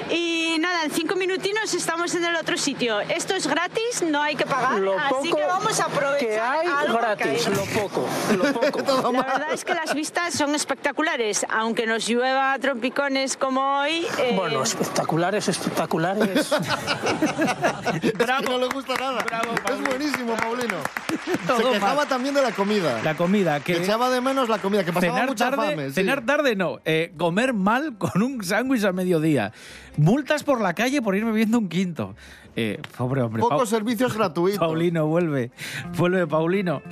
y 0.09 0.57
nada, 0.59 0.83
en 0.83 0.91
cinco 0.91 1.15
minutinos 1.15 1.73
estamos 1.73 2.13
en 2.15 2.25
el 2.25 2.35
otro 2.35 2.57
sitio. 2.57 2.99
Esto 3.01 3.35
es 3.35 3.47
gratis, 3.47 4.01
no 4.03 4.21
hay 4.21 4.35
que 4.35 4.45
pagar, 4.45 4.79
Lo 4.79 4.97
así 4.97 5.09
poco 5.29 5.37
que 5.37 5.43
vamos 5.45 5.79
a 5.79 5.85
aprovechar 5.85 6.19
que 6.19 6.39
hay 6.39 6.67
algo 6.67 6.95
que 6.95 7.01
gratis, 7.01 7.47
hay. 7.47 7.53
lo 7.55 7.81
poco, 7.81 8.05
lo 8.37 8.53
poco. 8.53 9.11
La 9.19 9.23
verdad 9.23 9.53
es 9.53 9.63
que 9.65 9.73
las 9.73 9.93
vistas 9.93 10.33
son 10.33 10.55
espectaculares, 10.55 11.45
aunque 11.49 11.85
nos 11.85 12.07
llueva 12.07 12.53
a 12.53 12.59
trompicones 12.59 13.37
como 13.37 13.79
hoy. 13.81 14.05
eh, 14.17 14.33
Bueno, 14.35 14.63
espectaculares, 14.79 15.47
espectaculares. 15.47 16.51
no 18.49 18.57
le 18.57 18.67
gusta 18.67 18.93
nada. 18.95 19.25
es 19.69 19.81
buenísimo, 19.81 20.35
Paulino. 20.35 20.77
Se 21.25 21.37
Todo 21.47 21.71
quejaba 21.71 21.95
mal. 21.95 22.07
también 22.07 22.33
de 22.33 22.41
la 22.41 22.51
comida. 22.51 23.01
La 23.03 23.15
comida, 23.15 23.59
que... 23.59 23.73
Que 23.73 23.83
echaba 23.83 24.09
de 24.09 24.21
menos 24.21 24.49
la 24.49 24.59
comida, 24.59 24.83
que 24.83 24.93
pasaba 24.93 25.13
cenar 25.13 25.29
mucha 25.29 25.51
tarde, 25.51 25.71
fame. 25.71 25.89
sí. 25.89 25.95
cenar 25.95 26.25
tarde 26.25 26.55
no, 26.55 26.79
eh, 26.85 27.13
comer 27.17 27.53
mal 27.53 27.97
con 27.97 28.21
un 28.21 28.43
sándwich 28.43 28.83
a 28.83 28.91
mediodía. 28.91 29.51
Multas 29.97 30.43
por 30.43 30.61
la 30.61 30.73
calle 30.73 31.01
por 31.01 31.15
ir 31.15 31.25
bebiendo 31.25 31.59
un 31.59 31.69
quinto. 31.69 32.15
Eh, 32.55 32.81
pobre 32.97 33.21
hombre. 33.21 33.41
Pocos 33.41 33.69
servicios 33.69 34.13
gratuitos. 34.17 34.59
Paulino, 34.59 35.07
vuelve. 35.07 35.51
Vuelve, 35.97 36.27
Paulino. 36.27 36.81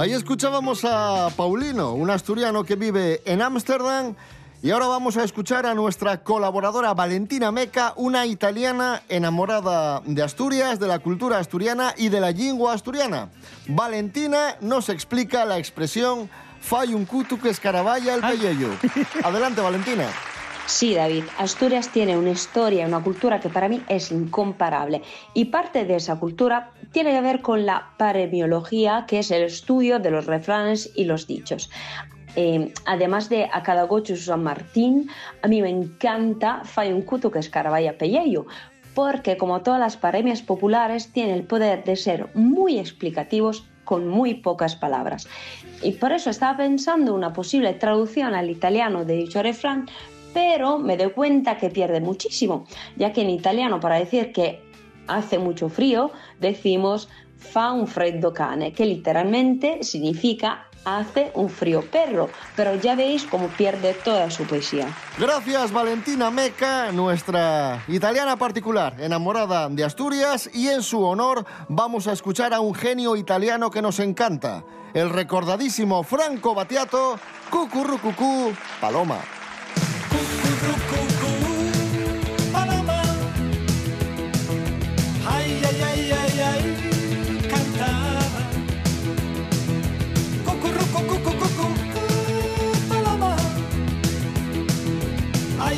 Ahí 0.00 0.14
escuchábamos 0.14 0.86
a 0.86 1.28
Paulino, 1.36 1.92
un 1.92 2.08
asturiano 2.08 2.64
que 2.64 2.74
vive 2.74 3.20
en 3.26 3.42
Ámsterdam. 3.42 4.14
Y 4.62 4.70
ahora 4.70 4.86
vamos 4.86 5.18
a 5.18 5.24
escuchar 5.24 5.66
a 5.66 5.74
nuestra 5.74 6.22
colaboradora 6.22 6.94
Valentina 6.94 7.52
Meca, 7.52 7.92
una 7.96 8.24
italiana 8.24 9.02
enamorada 9.10 10.00
de 10.06 10.22
Asturias, 10.22 10.80
de 10.80 10.88
la 10.88 11.00
cultura 11.00 11.36
asturiana 11.36 11.92
y 11.98 12.08
de 12.08 12.18
la 12.18 12.30
lengua 12.30 12.72
asturiana. 12.72 13.28
Valentina 13.68 14.56
nos 14.62 14.88
explica 14.88 15.44
la 15.44 15.58
expresión 15.58 16.30
fai 16.62 16.94
un 16.94 17.04
cutu 17.04 17.38
que 17.38 17.50
escaraballa 17.50 18.14
el 18.14 18.22
pelleyo. 18.22 18.68
Adelante, 19.24 19.60
Valentina. 19.60 20.08
Sí, 20.66 20.94
David, 20.94 21.24
Asturias 21.38 21.88
tiene 21.88 22.16
una 22.16 22.30
historia 22.30 22.86
una 22.86 23.02
cultura 23.02 23.40
que 23.40 23.48
para 23.48 23.68
mí 23.68 23.82
es 23.88 24.10
incomparable. 24.12 25.02
Y 25.34 25.46
parte 25.46 25.84
de 25.84 25.96
esa 25.96 26.18
cultura 26.18 26.72
tiene 26.92 27.12
que 27.12 27.20
ver 27.20 27.42
con 27.42 27.66
la 27.66 27.90
paremiología, 27.96 29.04
que 29.06 29.18
es 29.18 29.30
el 29.30 29.42
estudio 29.42 29.98
de 29.98 30.10
los 30.10 30.26
refranes 30.26 30.90
y 30.94 31.04
los 31.04 31.26
dichos. 31.26 31.70
Eh, 32.36 32.72
además 32.86 33.28
de 33.28 33.48
a 33.52 33.62
cada 33.62 33.84
gocho 33.84 34.16
San 34.16 34.42
Martín, 34.44 35.10
a 35.42 35.48
mí 35.48 35.60
me 35.62 35.70
encanta 35.70 36.62
Fai 36.64 36.92
un 36.92 37.02
cuto 37.02 37.30
que 37.30 37.40
escaraballa 37.40 37.98
pelleyo, 37.98 38.46
porque 38.94 39.36
como 39.36 39.62
todas 39.62 39.80
las 39.80 39.96
paremias 39.96 40.42
populares 40.42 41.12
tienen 41.12 41.34
el 41.34 41.42
poder 41.44 41.84
de 41.84 41.96
ser 41.96 42.28
muy 42.34 42.78
explicativos 42.78 43.64
con 43.84 44.06
muy 44.06 44.34
pocas 44.34 44.76
palabras. 44.76 45.26
Y 45.82 45.92
por 45.92 46.12
eso 46.12 46.30
estaba 46.30 46.56
pensando 46.56 47.14
una 47.14 47.32
posible 47.32 47.72
traducción 47.74 48.34
al 48.34 48.50
italiano 48.50 49.04
de 49.04 49.16
dicho 49.16 49.42
refrán, 49.42 49.88
pero 50.32 50.78
me 50.78 50.96
doy 50.96 51.10
cuenta 51.10 51.56
que 51.56 51.70
pierde 51.70 52.00
muchísimo, 52.00 52.66
ya 52.96 53.12
que 53.12 53.22
en 53.22 53.30
italiano 53.30 53.80
para 53.80 53.96
decir 53.96 54.32
que 54.32 54.62
hace 55.06 55.38
mucho 55.38 55.68
frío 55.68 56.10
decimos 56.38 57.08
fa 57.38 57.72
un 57.72 57.86
freddo 57.86 58.32
cane, 58.32 58.72
que 58.72 58.84
literalmente 58.84 59.82
significa 59.82 60.66
hace 60.84 61.30
un 61.34 61.48
frío 61.50 61.82
perro, 61.82 62.28
pero 62.56 62.74
ya 62.74 62.94
veis 62.94 63.24
cómo 63.24 63.48
pierde 63.48 63.94
toda 63.94 64.30
su 64.30 64.44
poesía. 64.44 64.88
Gracias 65.18 65.72
Valentina 65.72 66.30
Meca, 66.30 66.92
nuestra 66.92 67.82
italiana 67.88 68.36
particular, 68.36 68.96
enamorada 69.00 69.68
de 69.68 69.84
Asturias 69.84 70.50
y 70.52 70.68
en 70.68 70.82
su 70.82 71.02
honor 71.02 71.44
vamos 71.68 72.06
a 72.06 72.12
escuchar 72.12 72.54
a 72.54 72.60
un 72.60 72.74
genio 72.74 73.16
italiano 73.16 73.70
que 73.70 73.82
nos 73.82 73.98
encanta, 74.00 74.64
el 74.94 75.10
recordadísimo 75.10 76.02
Franco 76.02 76.54
Battiato, 76.54 77.18
Cucurrucucú 77.50 78.52
Paloma. 78.80 79.16
Paloma. 79.16 79.39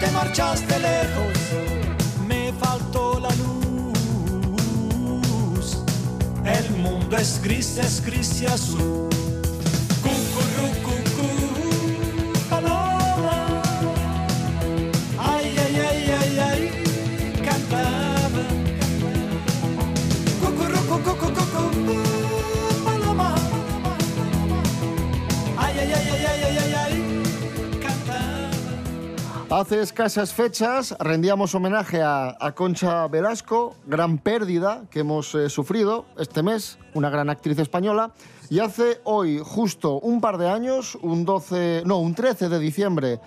te 0.00 0.10
marchaste 0.12 0.78
lejos 0.78 1.38
me 2.26 2.52
faltó 2.54 3.20
la 3.20 3.28
luz. 3.34 3.58
El 6.44 6.70
mundo 6.78 7.16
es 7.16 7.40
gris 7.42 7.76
es 7.76 8.02
gris 8.04 8.40
y 8.40 8.46
azul 8.46 9.19
Hace 29.50 29.80
escasas 29.80 30.32
fechas 30.32 30.94
rendíamos 31.00 31.56
homenaje 31.56 32.00
a, 32.04 32.52
Concha 32.54 33.08
Velasco, 33.08 33.74
gran 33.84 34.18
pérdida 34.18 34.84
que 34.92 35.00
hemos 35.00 35.34
eh, 35.34 35.50
sufrido 35.50 36.06
este 36.16 36.44
mes, 36.44 36.78
una 36.94 37.10
gran 37.10 37.28
actriz 37.30 37.58
española. 37.58 38.12
Y 38.48 38.60
hace 38.60 39.00
hoy, 39.02 39.40
justo 39.42 39.98
un 39.98 40.20
par 40.20 40.38
de 40.38 40.48
años, 40.48 40.96
un 41.02 41.24
12, 41.24 41.82
no, 41.84 41.98
un 41.98 42.14
13 42.14 42.48
de 42.48 42.60
diciembre 42.60 43.20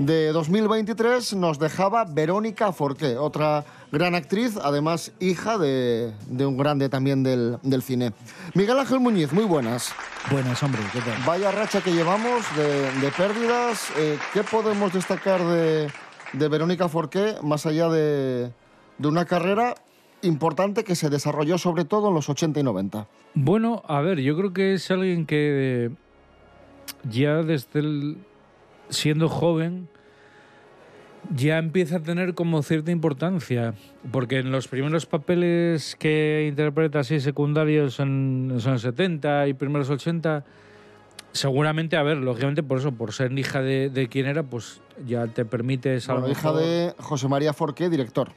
de 0.00 0.32
2023, 0.32 1.34
nos 1.34 1.58
dejaba 1.58 2.04
Verónica 2.06 2.72
Forqué, 2.72 3.18
otra 3.18 3.64
gran 3.92 4.14
actriz, 4.14 4.56
además 4.56 5.12
hija 5.20 5.58
de, 5.58 6.12
de 6.26 6.46
un 6.46 6.56
grande 6.56 6.88
también 6.88 7.22
del, 7.22 7.58
del 7.62 7.82
cine. 7.82 8.12
Miguel 8.54 8.78
Ángel 8.78 8.98
Muñiz, 9.00 9.30
muy 9.32 9.44
buenas. 9.44 9.92
Buenas, 10.30 10.62
hombre, 10.62 10.80
¿qué 10.92 11.00
tal? 11.00 11.22
Vaya 11.26 11.50
racha 11.50 11.82
que 11.82 11.92
llevamos 11.92 12.42
de, 12.56 12.90
de 13.00 13.10
pérdidas. 13.12 13.90
Eh, 13.98 14.18
¿Qué 14.32 14.42
podemos 14.42 14.90
destacar 14.94 15.44
de, 15.44 15.88
de 16.32 16.48
Verónica 16.48 16.88
Forqué, 16.88 17.34
más 17.42 17.66
allá 17.66 17.90
de, 17.90 18.50
de 18.96 19.08
una 19.08 19.26
carrera 19.26 19.74
importante 20.22 20.82
que 20.82 20.96
se 20.96 21.10
desarrolló 21.10 21.58
sobre 21.58 21.84
todo 21.84 22.08
en 22.08 22.14
los 22.14 22.30
80 22.30 22.58
y 22.58 22.62
90? 22.62 23.06
Bueno, 23.34 23.82
a 23.86 24.00
ver, 24.00 24.20
yo 24.20 24.34
creo 24.34 24.54
que 24.54 24.72
es 24.72 24.90
alguien 24.90 25.26
que 25.26 25.90
ya 27.04 27.42
desde 27.42 27.80
el- 27.80 28.16
siendo 28.90 29.28
joven 29.28 29.88
ya 31.34 31.58
empieza 31.58 31.96
a 31.96 32.00
tener 32.00 32.34
como 32.34 32.62
cierta 32.62 32.90
importancia, 32.90 33.74
porque 34.10 34.38
en 34.38 34.50
los 34.50 34.68
primeros 34.68 35.06
papeles 35.06 35.94
que 35.98 36.46
interpreta 36.48 37.00
así 37.00 37.20
secundarios 37.20 38.00
en 38.00 38.48
los 38.48 38.66
años 38.66 38.82
70 38.82 39.46
y 39.46 39.54
primeros 39.54 39.90
80, 39.90 40.44
seguramente, 41.32 41.96
a 41.96 42.02
ver, 42.02 42.16
lógicamente 42.16 42.62
por 42.62 42.78
eso, 42.78 42.92
por 42.92 43.12
ser 43.12 43.38
hija 43.38 43.60
de, 43.60 43.90
de 43.90 44.08
quien 44.08 44.26
era, 44.26 44.42
pues 44.42 44.80
ya 45.06 45.26
te 45.26 45.44
lo 46.14 46.20
Bueno, 46.20 46.32
hija 46.32 46.48
mejor- 46.52 46.62
de 46.66 46.94
José 46.98 47.28
María 47.28 47.52
Forqué, 47.52 47.90
director. 47.90 48.30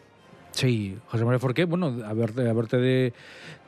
Sí, 0.51 0.97
José 1.07 1.23
María 1.25 1.39
Forqué, 1.39 1.65
bueno, 1.65 1.95
a 2.05 2.13
verte, 2.13 2.47
a 2.47 2.53
verte 2.53 2.77
de 2.77 3.13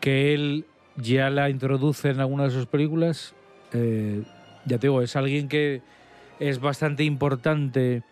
que 0.01 0.33
él 0.35 0.65
ya 0.97 1.29
la 1.31 1.49
introduce 1.49 2.09
en 2.09 2.19
alguna 2.19 2.43
de 2.43 2.51
sus 2.51 2.67
películas, 2.67 3.33
eh, 3.73 4.21
ya 4.65 4.77
te 4.77 4.87
digo, 4.87 5.01
es 5.01 5.15
alguien 5.15 5.47
que 5.47 5.81
es 6.39 6.59
bastante 6.59 7.03
importante 7.03 8.03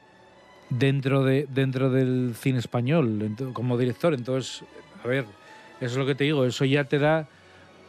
dentro, 0.69 1.23
de, 1.23 1.47
dentro 1.53 1.89
del 1.89 2.33
cine 2.35 2.59
español 2.59 3.35
como 3.53 3.77
director. 3.77 4.13
Entonces, 4.13 4.63
a 5.03 5.07
ver, 5.07 5.25
eso 5.79 5.93
es 5.93 5.97
lo 5.97 6.05
que 6.05 6.15
te 6.15 6.23
digo, 6.23 6.45
eso 6.45 6.65
ya 6.65 6.85
te 6.85 6.99
da 6.99 7.27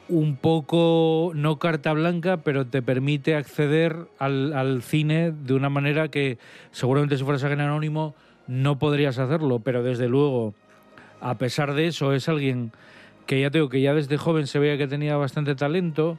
un 0.09 0.37
poco, 0.37 1.33
no 1.35 1.59
carta 1.59 1.93
blanca, 1.93 2.39
pero 2.39 2.67
te 2.67 2.83
permite 2.83 3.37
acceder 3.37 3.97
al, 4.19 4.53
al 4.53 4.83
cine 4.83 5.33
de 5.33 5.55
una 5.55 5.71
manera 5.71 6.09
que 6.09 6.39
seguramente 6.73 7.17
si 7.17 7.25
fueras 7.25 7.43
alguien 7.43 7.61
anónimo 7.61 8.15
no 8.47 8.79
podrías 8.79 9.19
hacerlo, 9.19 9.61
pero 9.61 9.83
desde 9.83 10.09
luego, 10.09 10.55
a 11.21 11.39
pesar 11.39 11.73
de 11.73 11.87
eso, 11.87 12.13
es 12.13 12.29
alguien 12.29 12.73
que 13.27 13.41
ya 13.41 13.51
tengo 13.51 13.71
que 13.71 13.81
ya 13.81 13.95
desde 13.95 14.19
joven 14.19 14.47
se 14.47 14.59
veía 14.59 14.77
que 14.77 14.87
tenía 14.87 15.17
bastante 15.17 15.55
talento. 15.55 16.19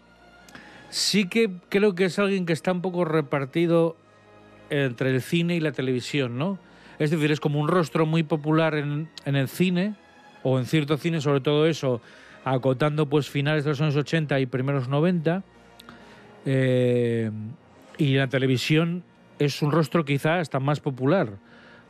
Sí 0.89 1.27
que 1.27 1.51
creo 1.69 1.93
que 1.93 2.05
es 2.05 2.17
alguien 2.17 2.45
que 2.45 2.53
está 2.53 2.71
un 2.71 2.81
poco 2.81 3.05
repartido 3.05 3.95
entre 4.69 5.11
el 5.11 5.21
cine 5.21 5.55
y 5.55 5.59
la 5.59 5.71
televisión, 5.71 6.37
¿no? 6.37 6.57
Es 6.99 7.11
decir, 7.11 7.31
es 7.31 7.39
como 7.39 7.59
un 7.59 7.67
rostro 7.67 8.05
muy 8.05 8.23
popular 8.23 8.75
en, 8.75 9.09
en 9.25 9.35
el 9.35 9.47
cine, 9.49 9.95
o 10.43 10.59
en 10.59 10.65
cierto 10.65 10.97
cine, 10.97 11.21
sobre 11.21 11.41
todo 11.41 11.65
eso, 11.67 12.01
acotando 12.43 13.07
pues 13.07 13.29
finales 13.29 13.63
de 13.63 13.71
los 13.71 13.81
años 13.81 13.95
80 13.95 14.39
y 14.39 14.45
primeros 14.45 14.87
90. 14.87 15.43
Eh, 16.45 17.31
y 17.97 18.15
la 18.15 18.27
televisión 18.27 19.03
es 19.39 19.61
un 19.61 19.71
rostro 19.71 20.05
quizá 20.05 20.39
hasta 20.39 20.59
más 20.59 20.79
popular, 20.79 21.29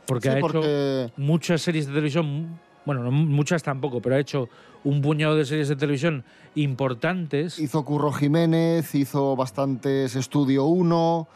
porque 0.06 0.30
Sí, 0.30 0.36
ha 0.36 0.40
porque- 0.40 1.04
hecho 1.04 1.12
muchas 1.16 1.62
series 1.62 1.86
de 1.86 1.92
televisión, 1.92 2.58
bueno, 2.84 3.02
no 3.02 3.10
muchas 3.10 3.62
tampoco, 3.62 4.00
pero 4.00 4.16
ha 4.16 4.18
hecho 4.18 4.48
un 4.84 5.02
puñado 5.02 5.36
de 5.36 5.44
series 5.44 5.68
de 5.68 5.76
televisión 5.76 6.24
importantes. 6.54 7.58
Hizo 7.58 7.84
Curro 7.84 8.12
Jiménez, 8.12 8.94
hizo 8.94 9.36
bastantes 9.36 10.16
Estudio 10.16 10.64
1. 10.64 11.28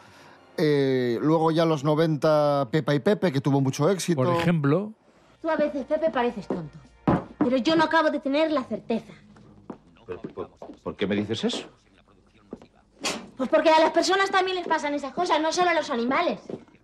Eh, 0.57 1.17
luego 1.21 1.51
ya 1.51 1.65
los 1.65 1.83
90 1.83 2.69
Pepa 2.71 2.93
y 2.93 2.99
Pepe, 2.99 3.31
que 3.31 3.41
tuvo 3.41 3.61
mucho 3.61 3.89
éxito. 3.89 4.23
Por 4.23 4.35
ejemplo, 4.35 4.93
Tú 5.41 5.49
a 5.49 5.55
veces, 5.55 5.85
Pepe, 5.85 6.09
pareces 6.11 6.47
tonto. 6.47 6.77
Pero 7.39 7.57
yo 7.57 7.75
no 7.75 7.85
acabo 7.85 8.11
de 8.11 8.19
tener 8.19 8.51
la 8.51 8.63
certeza. 8.63 9.13
¿Por 10.83 10.95
qué 10.95 11.07
me 11.07 11.15
dices 11.15 11.43
eso? 11.43 11.67
Pues 13.37 13.49
porque 13.49 13.69
a 13.69 13.79
las 13.79 13.91
personas 13.91 14.29
también 14.29 14.57
les 14.57 14.67
pasan 14.67 14.93
esas 14.93 15.13
cosas, 15.13 15.41
no 15.41 15.51
solo 15.51 15.71
a 15.71 15.73
los 15.73 15.89
animales. 15.89 16.41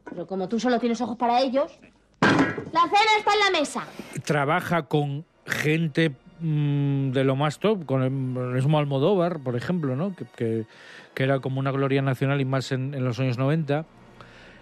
Pero 0.09 0.25
como 0.25 0.47
tú 0.49 0.59
solo 0.59 0.79
tienes 0.79 0.99
ojos 1.01 1.17
para 1.17 1.41
ellos... 1.41 1.79
La 2.19 2.81
cena 2.81 3.17
está 3.19 3.33
en 3.33 3.39
la 3.39 3.59
mesa. 3.59 3.83
trabaja 4.25 4.83
con 4.83 5.25
gente 5.45 6.15
mm, 6.39 7.11
de 7.11 7.23
lo 7.23 7.35
más 7.35 7.59
top, 7.59 7.85
con 7.85 8.03
el 8.03 8.11
mismo 8.11 8.77
Almodóvar, 8.79 9.39
por 9.39 9.55
ejemplo, 9.55 9.95
¿no? 9.95 10.15
que, 10.15 10.25
que- 10.35 10.65
que 11.13 11.23
era 11.23 11.39
como 11.39 11.59
una 11.59 11.71
gloria 11.71 12.01
nacional 12.03 12.39
y 12.41 12.45
más 12.45 12.71
en, 12.71 12.93
en 12.93 13.03
los 13.03 13.19
años 13.19 13.37
90. 13.39 13.85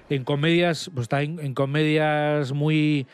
En 0.10 0.24
comedias, 0.24 0.90
pues 0.94 1.06
está 1.06 1.22
en, 1.22 1.40
en 1.40 1.54
comedias 1.54 2.54
muy... 2.54 3.08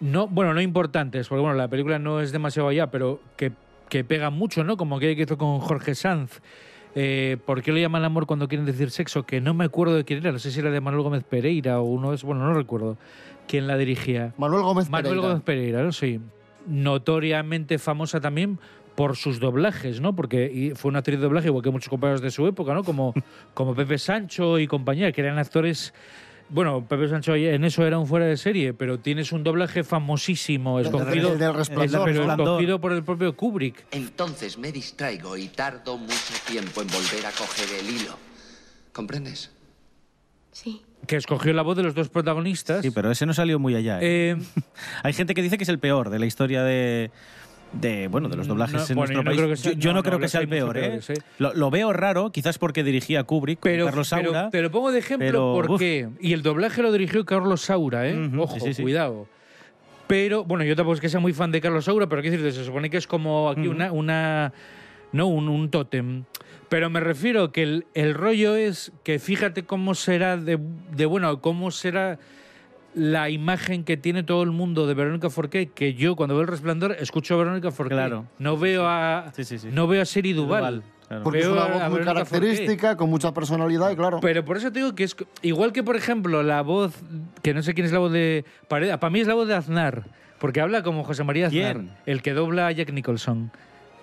No, 0.00 0.26
bueno, 0.28 0.54
no 0.54 0.60
importantes, 0.62 1.28
porque 1.28 1.40
bueno, 1.42 1.56
la 1.56 1.68
película 1.68 1.98
no 1.98 2.20
es 2.20 2.30
demasiado 2.32 2.68
allá, 2.68 2.90
pero 2.90 3.20
que, 3.36 3.52
que 3.88 4.04
pega 4.04 4.30
mucho, 4.30 4.62
¿no? 4.64 4.76
Como 4.76 4.98
que 5.00 5.10
hizo 5.12 5.36
con 5.36 5.58
Jorge 5.58 5.94
Sanz. 5.96 6.40
Eh, 6.94 7.36
¿Por 7.44 7.62
qué 7.62 7.72
lo 7.72 7.78
llaman 7.78 8.04
amor 8.04 8.26
cuando 8.26 8.48
quieren 8.48 8.64
decir 8.64 8.90
sexo? 8.90 9.26
Que 9.26 9.40
no 9.40 9.52
me 9.54 9.64
acuerdo 9.64 9.94
de 9.96 10.04
quién 10.04 10.20
era, 10.20 10.32
no 10.32 10.38
sé 10.38 10.50
si 10.52 10.60
era 10.60 10.70
de 10.70 10.80
Manuel 10.80 11.02
Gómez 11.02 11.24
Pereira 11.24 11.80
o 11.80 11.84
uno 11.84 12.10
de 12.10 12.14
esos, 12.16 12.24
bueno, 12.26 12.46
no 12.46 12.54
recuerdo 12.54 12.96
quién 13.48 13.66
la 13.66 13.76
dirigía. 13.76 14.32
Manuel 14.38 14.62
Gómez 14.62 14.88
Manuel 14.88 15.10
Pereira. 15.16 15.28
Gómez 15.28 15.42
Pereira, 15.44 15.82
¿no? 15.82 15.92
Sí. 15.92 16.20
Notoriamente 16.68 17.78
famosa 17.78 18.20
también 18.20 18.58
por 18.94 19.16
sus 19.16 19.38
doblajes, 19.38 20.00
¿no? 20.00 20.16
Porque 20.16 20.50
y 20.52 20.70
fue 20.74 20.88
una 20.88 20.98
actriz 20.98 21.18
de 21.18 21.24
doblaje, 21.24 21.46
igual 21.46 21.62
que 21.62 21.70
muchos 21.70 21.88
compañeros 21.88 22.20
de 22.20 22.32
su 22.32 22.46
época, 22.48 22.74
¿no? 22.74 22.82
Como, 22.82 23.14
como 23.54 23.74
Pepe 23.74 23.96
Sancho 23.96 24.58
y 24.58 24.66
compañía, 24.66 25.12
que 25.12 25.20
eran 25.20 25.38
actores. 25.38 25.94
Bueno, 26.48 26.84
Pepe 26.88 27.08
Sancho 27.08 27.36
en 27.36 27.62
eso 27.62 27.86
era 27.86 27.98
un 27.98 28.06
fuera 28.06 28.26
de 28.26 28.36
serie, 28.36 28.74
pero 28.74 28.98
tienes 28.98 29.30
un 29.32 29.44
doblaje 29.44 29.84
famosísimo, 29.84 30.80
escogido, 30.80 31.34
el 31.34 31.38
del 31.38 31.54
Resplandor, 31.54 32.04
pero 32.06 32.32
escogido 32.32 32.80
por 32.80 32.92
el 32.92 33.04
propio 33.04 33.36
Kubrick. 33.36 33.84
Entonces 33.92 34.58
me 34.58 34.72
distraigo 34.72 35.36
y 35.36 35.48
tardo 35.48 35.96
mucho 35.96 36.34
tiempo 36.46 36.82
en 36.82 36.88
volver 36.88 37.26
a 37.26 37.30
coger 37.30 37.68
el 37.78 37.94
hilo. 37.94 38.16
¿Comprendes? 38.92 39.52
Sí. 40.50 40.82
Que 41.08 41.16
escogió 41.16 41.52
la 41.52 41.62
voz 41.62 41.76
de 41.76 41.82
los 41.82 41.94
dos 41.94 42.08
protagonistas. 42.08 42.82
Sí, 42.82 42.92
pero 42.92 43.10
ese 43.10 43.26
no 43.26 43.34
salió 43.34 43.58
muy 43.58 43.74
allá. 43.74 43.98
¿eh? 44.00 44.36
Eh, 44.36 44.36
Hay 45.02 45.12
gente 45.12 45.34
que 45.34 45.42
dice 45.42 45.56
que 45.58 45.64
es 45.64 45.68
el 45.68 45.80
peor 45.80 46.10
de 46.10 46.18
la 46.20 46.26
historia 46.26 46.62
de. 46.62 47.10
De, 47.70 48.08
bueno, 48.08 48.30
de 48.30 48.36
los 48.36 48.46
doblajes 48.46 48.74
No, 48.76 48.86
en 48.88 48.94
bueno, 48.96 49.12
nuestro 49.12 49.14
yo 49.14 49.22
no 49.22 49.30
país. 49.30 49.36
creo 49.40 49.48
que 49.50 49.56
sea- 49.56 49.72
yo 49.72 49.78
yo 49.78 49.90
no, 49.90 49.94
no, 49.94 49.98
no, 49.98 50.02
creo 50.04 50.18
que 50.20 50.28
sea 50.28 50.40
el 50.40 50.48
peor, 50.48 50.78
¿eh? 50.78 50.80
peores, 50.80 51.10
¿eh? 51.10 51.14
Lo, 51.38 51.52
lo 51.52 51.70
veo 51.70 51.92
raro, 51.92 52.30
quizás 52.32 52.56
porque 52.56 52.82
dirigía 52.82 53.24
Kubrick, 53.24 53.58
pero, 53.60 53.84
Carlos 53.84 54.08
pero- 54.08 54.24
Saura. 54.32 54.48
Pero, 54.50 54.70
pongo 54.70 54.90
de 54.90 55.00
ejemplo 55.00 55.26
pero, 55.26 55.54
uf. 55.56 55.66
porque. 55.66 56.08
Y 56.18 56.32
el 56.32 56.42
doblaje 56.42 56.80
lo 56.82 56.90
dirigió 56.92 57.26
Carlos 57.26 57.60
Saura, 57.60 58.08
¿eh? 58.08 58.30
Ojo, 58.38 58.54
sí, 58.54 58.60
sí, 58.60 58.74
sí. 58.74 58.82
cuidado. 58.82 59.26
Pero, 60.06 60.44
bueno, 60.44 60.64
yo 60.64 60.74
tampoco 60.76 60.94
es 60.94 61.00
que 61.02 61.10
sea 61.10 61.20
muy 61.20 61.34
fan 61.34 61.52
de 61.52 61.60
Carlos 61.60 61.84
Saura, 61.84 62.06
pero 62.08 62.22
quiero 62.22 62.38
decirte, 62.38 62.58
se 62.58 62.64
supone 62.64 62.88
que 62.88 62.96
es 62.96 63.06
como 63.06 63.50
aquí 63.50 63.68
una. 63.68 64.50
No, 65.12 65.26
un, 65.26 65.48
un 65.48 65.70
tótem. 65.70 66.24
Pero 66.68 66.90
me 66.90 67.00
refiero 67.00 67.50
que 67.50 67.62
el, 67.62 67.86
el 67.94 68.14
rollo 68.14 68.56
es 68.56 68.92
que 69.02 69.18
fíjate 69.18 69.64
cómo 69.64 69.94
será 69.94 70.36
de, 70.36 70.58
de 70.94 71.06
bueno, 71.06 71.40
cómo 71.40 71.70
será 71.70 72.18
la 72.94 73.30
imagen 73.30 73.84
que 73.84 73.96
tiene 73.96 74.22
todo 74.22 74.42
el 74.42 74.50
mundo 74.50 74.86
de 74.86 74.94
Verónica 74.94 75.30
Forqué, 75.30 75.68
que 75.68 75.94
yo 75.94 76.16
cuando 76.16 76.34
veo 76.34 76.42
el 76.42 76.48
resplandor 76.48 76.96
escucho 76.98 77.34
a 77.34 77.38
Verónica 77.38 77.70
Forqué. 77.70 77.94
Claro. 77.94 78.26
No 78.38 78.58
veo 78.58 78.86
a 78.86 79.32
no 79.72 79.86
veo 79.86 80.02
a 80.02 80.04
Seri 80.04 80.32
Duval. 80.32 80.82
Porque 81.22 81.38
es 81.38 81.46
Veo 81.46 81.54
una 81.54 81.64
a 81.64 81.88
voz 81.88 81.90
muy 81.90 82.04
característica, 82.04 82.96
con 82.96 83.08
mucha 83.08 83.32
personalidad 83.32 83.90
y 83.90 83.96
claro. 83.96 84.20
Pero 84.20 84.44
por 84.44 84.58
eso 84.58 84.70
te 84.70 84.80
digo 84.80 84.94
que 84.94 85.04
es 85.04 85.16
igual 85.40 85.72
que, 85.72 85.82
por 85.82 85.96
ejemplo, 85.96 86.42
la 86.42 86.60
voz, 86.60 86.94
que 87.42 87.54
no 87.54 87.62
sé 87.62 87.72
quién 87.72 87.86
es 87.86 87.92
la 87.92 87.98
voz 87.98 88.12
de 88.12 88.44
para 88.68 89.10
mí 89.10 89.20
es 89.20 89.26
la 89.26 89.32
voz 89.32 89.48
de 89.48 89.54
Aznar, 89.54 90.04
porque 90.38 90.60
habla 90.60 90.82
como 90.82 91.04
José 91.04 91.24
María 91.24 91.46
Aznar, 91.46 91.76
¿Quién? 91.76 91.90
el 92.04 92.20
que 92.20 92.34
dobla 92.34 92.66
a 92.66 92.72
Jack 92.72 92.92
Nicholson. 92.92 93.50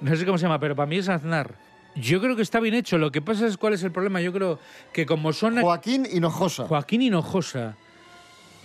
No 0.01 0.15
sé 0.15 0.25
cómo 0.25 0.37
se 0.37 0.43
llama, 0.43 0.59
pero 0.59 0.75
para 0.75 0.87
mí 0.87 0.97
es 0.97 1.09
Aznar. 1.09 1.55
Yo 1.95 2.19
creo 2.19 2.35
que 2.35 2.41
está 2.41 2.59
bien 2.59 2.73
hecho. 2.73 2.97
Lo 2.97 3.11
que 3.11 3.21
pasa 3.21 3.47
es 3.47 3.57
cuál 3.57 3.73
es 3.73 3.83
el 3.83 3.91
problema. 3.91 4.21
Yo 4.21 4.33
creo 4.33 4.59
que 4.93 5.05
como 5.05 5.31
son 5.33 5.59
Joaquín 5.61 6.05
Hinojosa. 6.11 6.67
Joaquín 6.67 7.01
Hinojosa. 7.01 7.77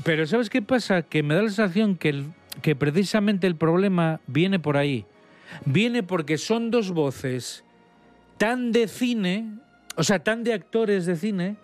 Pero 0.04 0.26
¿sabes 0.26 0.50
qué 0.50 0.62
pasa? 0.62 1.02
Que 1.02 1.22
me 1.22 1.34
da 1.34 1.42
la 1.42 1.48
sensación 1.50 1.96
que, 1.96 2.08
el- 2.08 2.26
que 2.62 2.74
precisamente 2.74 3.46
el 3.46 3.54
problema 3.54 4.20
viene 4.26 4.58
por 4.58 4.76
ahí. 4.76 5.04
Viene 5.64 6.02
porque 6.02 6.38
son 6.38 6.70
dos 6.70 6.90
voces 6.90 7.64
tan 8.38 8.72
de 8.72 8.88
cine, 8.88 9.46
o 9.96 10.02
sea, 10.02 10.20
tan 10.20 10.42
de 10.42 10.54
actores 10.54 11.06
de 11.06 11.16
cine, 11.16 11.56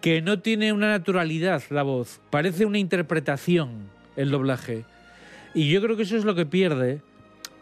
que 0.00 0.22
no 0.22 0.40
tiene 0.40 0.72
una 0.72 0.88
naturalidad 0.88 1.62
la 1.70 1.82
voz. 1.82 2.20
Parece 2.30 2.64
una 2.64 2.78
interpretación 2.78 3.90
el 4.16 4.30
doblaje. 4.30 4.84
Y 5.54 5.68
yo 5.70 5.82
creo 5.82 5.96
que 5.96 6.04
eso 6.04 6.16
es 6.16 6.24
lo 6.24 6.34
que 6.34 6.46
pierde. 6.46 7.02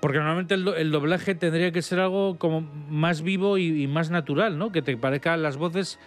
Porque 0.01 0.19
normalmente 0.19 0.55
el, 0.55 0.65
do- 0.65 0.77
el 0.77 0.91
doblaje 0.93 1.35
tendría 1.35 1.73
que 1.73 1.83
ser 1.83 1.99
algo 1.99 2.39
como 2.39 2.61
más 2.89 3.23
vivo 3.23 3.59
y, 3.59 3.87
más 3.89 4.11
natural, 4.11 4.57
¿no? 4.57 4.71
Que 4.71 4.81
te 4.83 4.97
parezcan 4.97 5.43
las 5.43 5.57
voces 5.57 5.99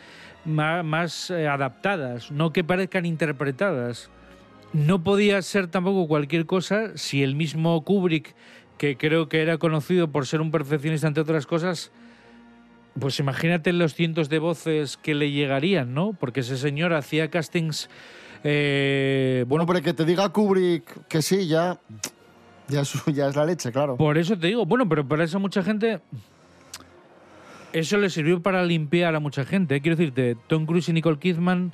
más, 0.45 1.29
eh, 1.29 1.47
adaptadas, 1.47 2.31
no 2.31 2.53
que 2.53 2.63
parezcan 2.63 3.05
interpretadas. 3.05 4.09
No 4.73 5.03
podía 5.03 5.41
ser 5.41 5.67
tampoco 5.67 6.07
cualquier 6.07 6.45
cosa 6.45 6.95
si 6.95 7.21
el 7.21 7.35
mismo 7.35 7.83
Kubrick, 7.83 8.33
que 8.77 8.95
creo 8.95 9.27
que 9.27 9.41
era 9.41 9.57
conocido 9.57 10.09
por 10.11 10.25
ser 10.25 10.39
un 10.39 10.49
perfeccionista 10.51 11.07
entre 11.07 11.23
otras 11.23 11.45
cosas, 11.45 11.91
pues 12.99 13.19
imagínate 13.19 13.73
los 13.73 13.93
cientos 13.93 14.29
de 14.29 14.39
voces 14.39 14.95
que 14.97 15.13
le 15.15 15.31
llegarían, 15.31 15.93
¿no? 15.93 16.13
Porque 16.17 16.39
ese 16.39 16.57
señor 16.57 16.93
hacía 16.93 17.29
castings... 17.29 17.89
eh, 18.45 19.43
bueno, 19.47 19.63
Hombre, 19.63 19.81
que 19.81 19.93
te 19.93 20.05
diga 20.05 20.29
Kubrick 20.29 21.07
que 21.07 21.21
sí, 21.21 21.47
ya, 21.47 21.79
ya, 22.69 22.81
es, 22.81 23.35
la 23.35 23.45
leche, 23.45 23.71
claro. 23.71 23.97
Por 23.97 24.17
eso 24.17 24.37
te 24.37 24.47
digo, 24.47 24.65
bueno, 24.65 24.87
pero 24.87 25.07
para 25.07 25.23
eso 25.23 25.39
mucha 25.39 25.63
gente. 25.63 25.99
Eso 27.73 27.97
le 27.97 28.09
sirvió 28.09 28.41
para 28.41 28.63
limpiar 28.63 29.15
a 29.15 29.19
mucha 29.19 29.45
gente. 29.45 29.79
Quiero 29.81 29.95
decirte, 29.95 30.35
Tom 30.47 30.65
Cruise 30.65 30.89
y 30.89 30.93
Nicole 30.93 31.19
Kidman, 31.19 31.73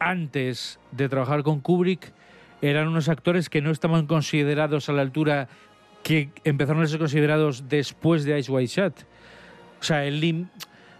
antes 0.00 0.80
de 0.90 1.08
trabajar 1.08 1.42
con 1.42 1.60
Kubrick, 1.60 2.12
eran 2.60 2.88
unos 2.88 3.08
actores 3.08 3.48
que 3.48 3.62
no 3.62 3.70
estaban 3.70 4.06
considerados 4.06 4.88
a 4.88 4.92
la 4.92 5.02
altura 5.02 5.48
que 6.02 6.30
empezaron 6.44 6.82
a 6.82 6.86
ser 6.86 6.98
considerados 6.98 7.68
después 7.68 8.24
de 8.24 8.38
Ice 8.38 8.50
White 8.50 8.72
Shut. 8.72 8.94
O 9.80 9.84
sea, 9.84 10.04
él 10.04 10.48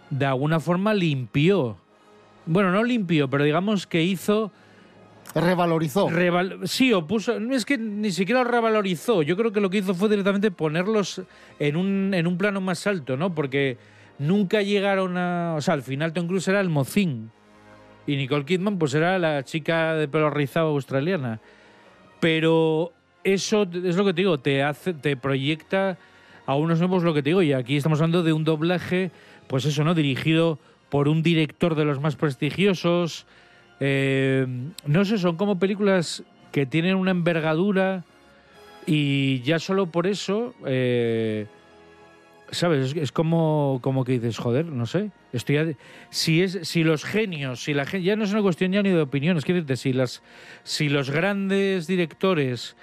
de 0.09 0.25
alguna 0.25 0.59
forma 0.59 0.93
limpió. 0.93 1.77
Bueno, 2.45 2.71
no 2.71 2.83
limpió, 2.83 3.29
pero 3.29 3.43
digamos 3.43 3.87
que 3.87 4.03
hizo. 4.03 4.51
Revalorizó. 5.35 6.09
Reval- 6.09 6.59
sí, 6.67 6.91
o 6.93 7.05
puso. 7.05 7.37
Es 7.51 7.65
que 7.65 7.77
ni 7.77 8.11
siquiera 8.11 8.43
lo 8.43 8.49
revalorizó. 8.49 9.21
Yo 9.21 9.37
creo 9.37 9.51
que 9.51 9.61
lo 9.61 9.69
que 9.69 9.77
hizo 9.77 9.93
fue 9.93 10.09
directamente 10.09 10.49
ponerlos 10.51 11.21
en 11.59 11.75
un, 11.75 12.13
en 12.13 12.25
un 12.27 12.37
plano 12.37 12.61
más 12.61 12.87
alto, 12.87 13.15
¿no? 13.15 13.33
Porque 13.35 13.77
nunca 14.17 14.61
llegaron 14.61 15.17
a. 15.17 15.53
O 15.55 15.61
sea, 15.61 15.75
al 15.75 15.83
final 15.83 16.13
Tom 16.13 16.27
Cruise 16.27 16.47
era 16.47 16.59
el 16.59 16.69
mocín. 16.69 17.31
Y 18.07 18.15
Nicole 18.15 18.43
Kidman, 18.45 18.79
pues 18.79 18.95
era 18.95 19.19
la 19.19 19.43
chica 19.43 19.93
de 19.93 20.07
pelo 20.07 20.31
rizado 20.31 20.69
australiana. 20.69 21.39
Pero 22.19 22.91
eso 23.23 23.67
es 23.71 23.95
lo 23.95 24.05
que 24.05 24.13
te 24.13 24.21
digo, 24.21 24.39
te 24.39 24.63
hace, 24.63 24.93
te 24.93 25.15
proyecta 25.15 25.97
a 26.47 26.55
unos 26.55 26.79
nuevos 26.79 27.03
lo 27.03 27.13
que 27.13 27.21
te 27.21 27.29
digo. 27.29 27.43
Y 27.43 27.53
aquí 27.53 27.77
estamos 27.77 27.99
hablando 27.99 28.23
de 28.23 28.33
un 28.33 28.43
doblaje, 28.43 29.11
pues 29.47 29.65
eso, 29.65 29.83
¿no? 29.83 29.93
Dirigido 29.93 30.57
por 30.89 31.07
un 31.07 31.21
director 31.21 31.75
de 31.75 31.85
los 31.85 31.99
más 32.01 32.15
prestigiosos. 32.15 33.27
Eh, 33.79 34.45
no 34.85 35.05
sé, 35.05 35.17
son 35.17 35.35
como 35.37 35.59
películas 35.59 36.23
que 36.51 36.65
tienen 36.65 36.95
una 36.95 37.11
envergadura 37.11 38.03
y 38.85 39.41
ya 39.41 39.59
solo 39.59 39.85
por 39.87 40.07
eso, 40.07 40.53
eh, 40.65 41.45
¿sabes? 42.51 42.95
Es, 42.95 43.11
como, 43.11 43.79
como 43.81 44.03
que 44.03 44.13
dices, 44.13 44.37
joder, 44.37 44.65
no 44.65 44.85
sé. 44.85 45.11
Estoy 45.31 45.57
a- 45.57 45.73
si, 46.09 46.41
es, 46.41 46.59
si 46.63 46.83
los 46.83 47.05
genios, 47.05 47.63
si 47.63 47.73
la 47.73 47.85
gente, 47.85 48.03
ya 48.05 48.15
no 48.15 48.23
es 48.23 48.31
una 48.33 48.41
cuestión 48.41 48.71
ya 48.71 48.81
ni 48.81 48.89
de 48.89 49.01
opiniones, 49.01 49.45
quiero 49.45 49.61
decirte, 49.61 49.77
si, 49.77 49.93
las, 49.93 50.23
si 50.63 50.89
los 50.89 51.11
grandes 51.11 51.85
directores 51.87 52.75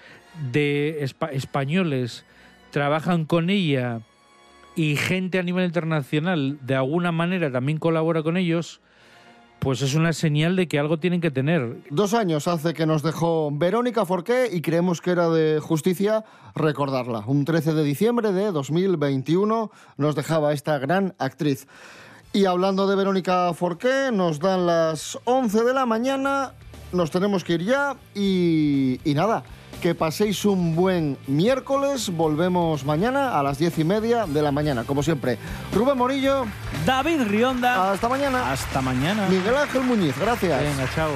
de 0.53 0.99
espa- 1.03 1.31
españoles 1.33 2.25
trabajan 2.71 3.25
con 3.25 3.51
ella 3.51 4.01
y 4.77 4.97
gente 4.97 5.39
a 5.39 5.43
nivel 5.43 5.65
internacional 5.65 6.59
de 6.63 6.75
alguna 6.77 7.11
manera 7.11 7.51
también 7.51 7.79
colabora 7.79 8.23
con 8.23 8.37
ellos, 8.37 8.81
pues 9.67 9.83
es 9.83 9.97
una 9.97 10.13
señal 10.13 10.55
de 10.55 10.69
que 10.69 10.79
algo 10.79 11.01
tienen 11.01 11.21
que 11.21 11.33
tener. 11.33 11.79
Dos 11.91 12.15
años 12.15 12.47
hace 12.47 12.73
que 12.73 12.87
nos 12.87 13.03
dejó 13.03 13.51
Verónica 13.51 14.07
Forqué 14.07 14.49
y 14.53 14.61
creemos 14.61 15.01
que 15.01 15.11
era 15.11 15.29
de 15.29 15.59
justicia 15.59 16.25
recordarla. 16.55 17.25
Un 17.27 17.45
13 17.45 17.75
de 17.75 17.83
diciembre 17.83 18.31
de 18.31 18.53
2021 18.53 19.73
nos 19.97 20.15
dejaba 20.15 20.53
esta 20.53 20.79
gran 20.79 21.17
actriz. 21.19 21.67
Y 22.33 22.45
hablando 22.45 22.87
de 22.87 22.95
Verónica 22.95 23.53
Forqué, 23.55 24.11
nos 24.13 24.39
dan 24.39 24.67
las 24.67 25.19
11 25.25 25.65
de 25.65 25.75
la 25.75 25.85
mañana, 25.85 26.53
nos 26.93 27.11
tenemos 27.11 27.45
que 27.45 27.55
ir 27.55 27.65
ya 27.65 27.97
y, 28.15 29.01
y 29.05 29.15
nada, 29.15 29.45
que 29.81 29.95
paséis 29.95 30.45
un 30.45 30.75
buen 30.75 31.19
miércoles, 31.27 32.11
volvemos 32.11 32.85
mañana 32.85 33.39
a 33.39 33.43
las 33.43 33.59
10 33.59 33.79
y 33.79 33.85
media 33.85 34.27
de 34.27 34.43
la 34.43 34.53
mañana, 34.53 34.85
como 34.85 35.03
siempre. 35.03 35.39
Rubén 35.73 35.99
Morillo. 35.99 36.47
David 36.85 37.23
Rionda. 37.23 37.93
Hasta 37.93 38.09
mañana. 38.09 38.53
Hasta 38.53 38.81
mañana. 38.81 39.27
Miguel 39.29 39.57
Ángel 39.57 39.83
Muñiz, 39.83 40.19
gracias. 40.19 40.61
Venga, 40.61 40.91
chao. 40.95 41.11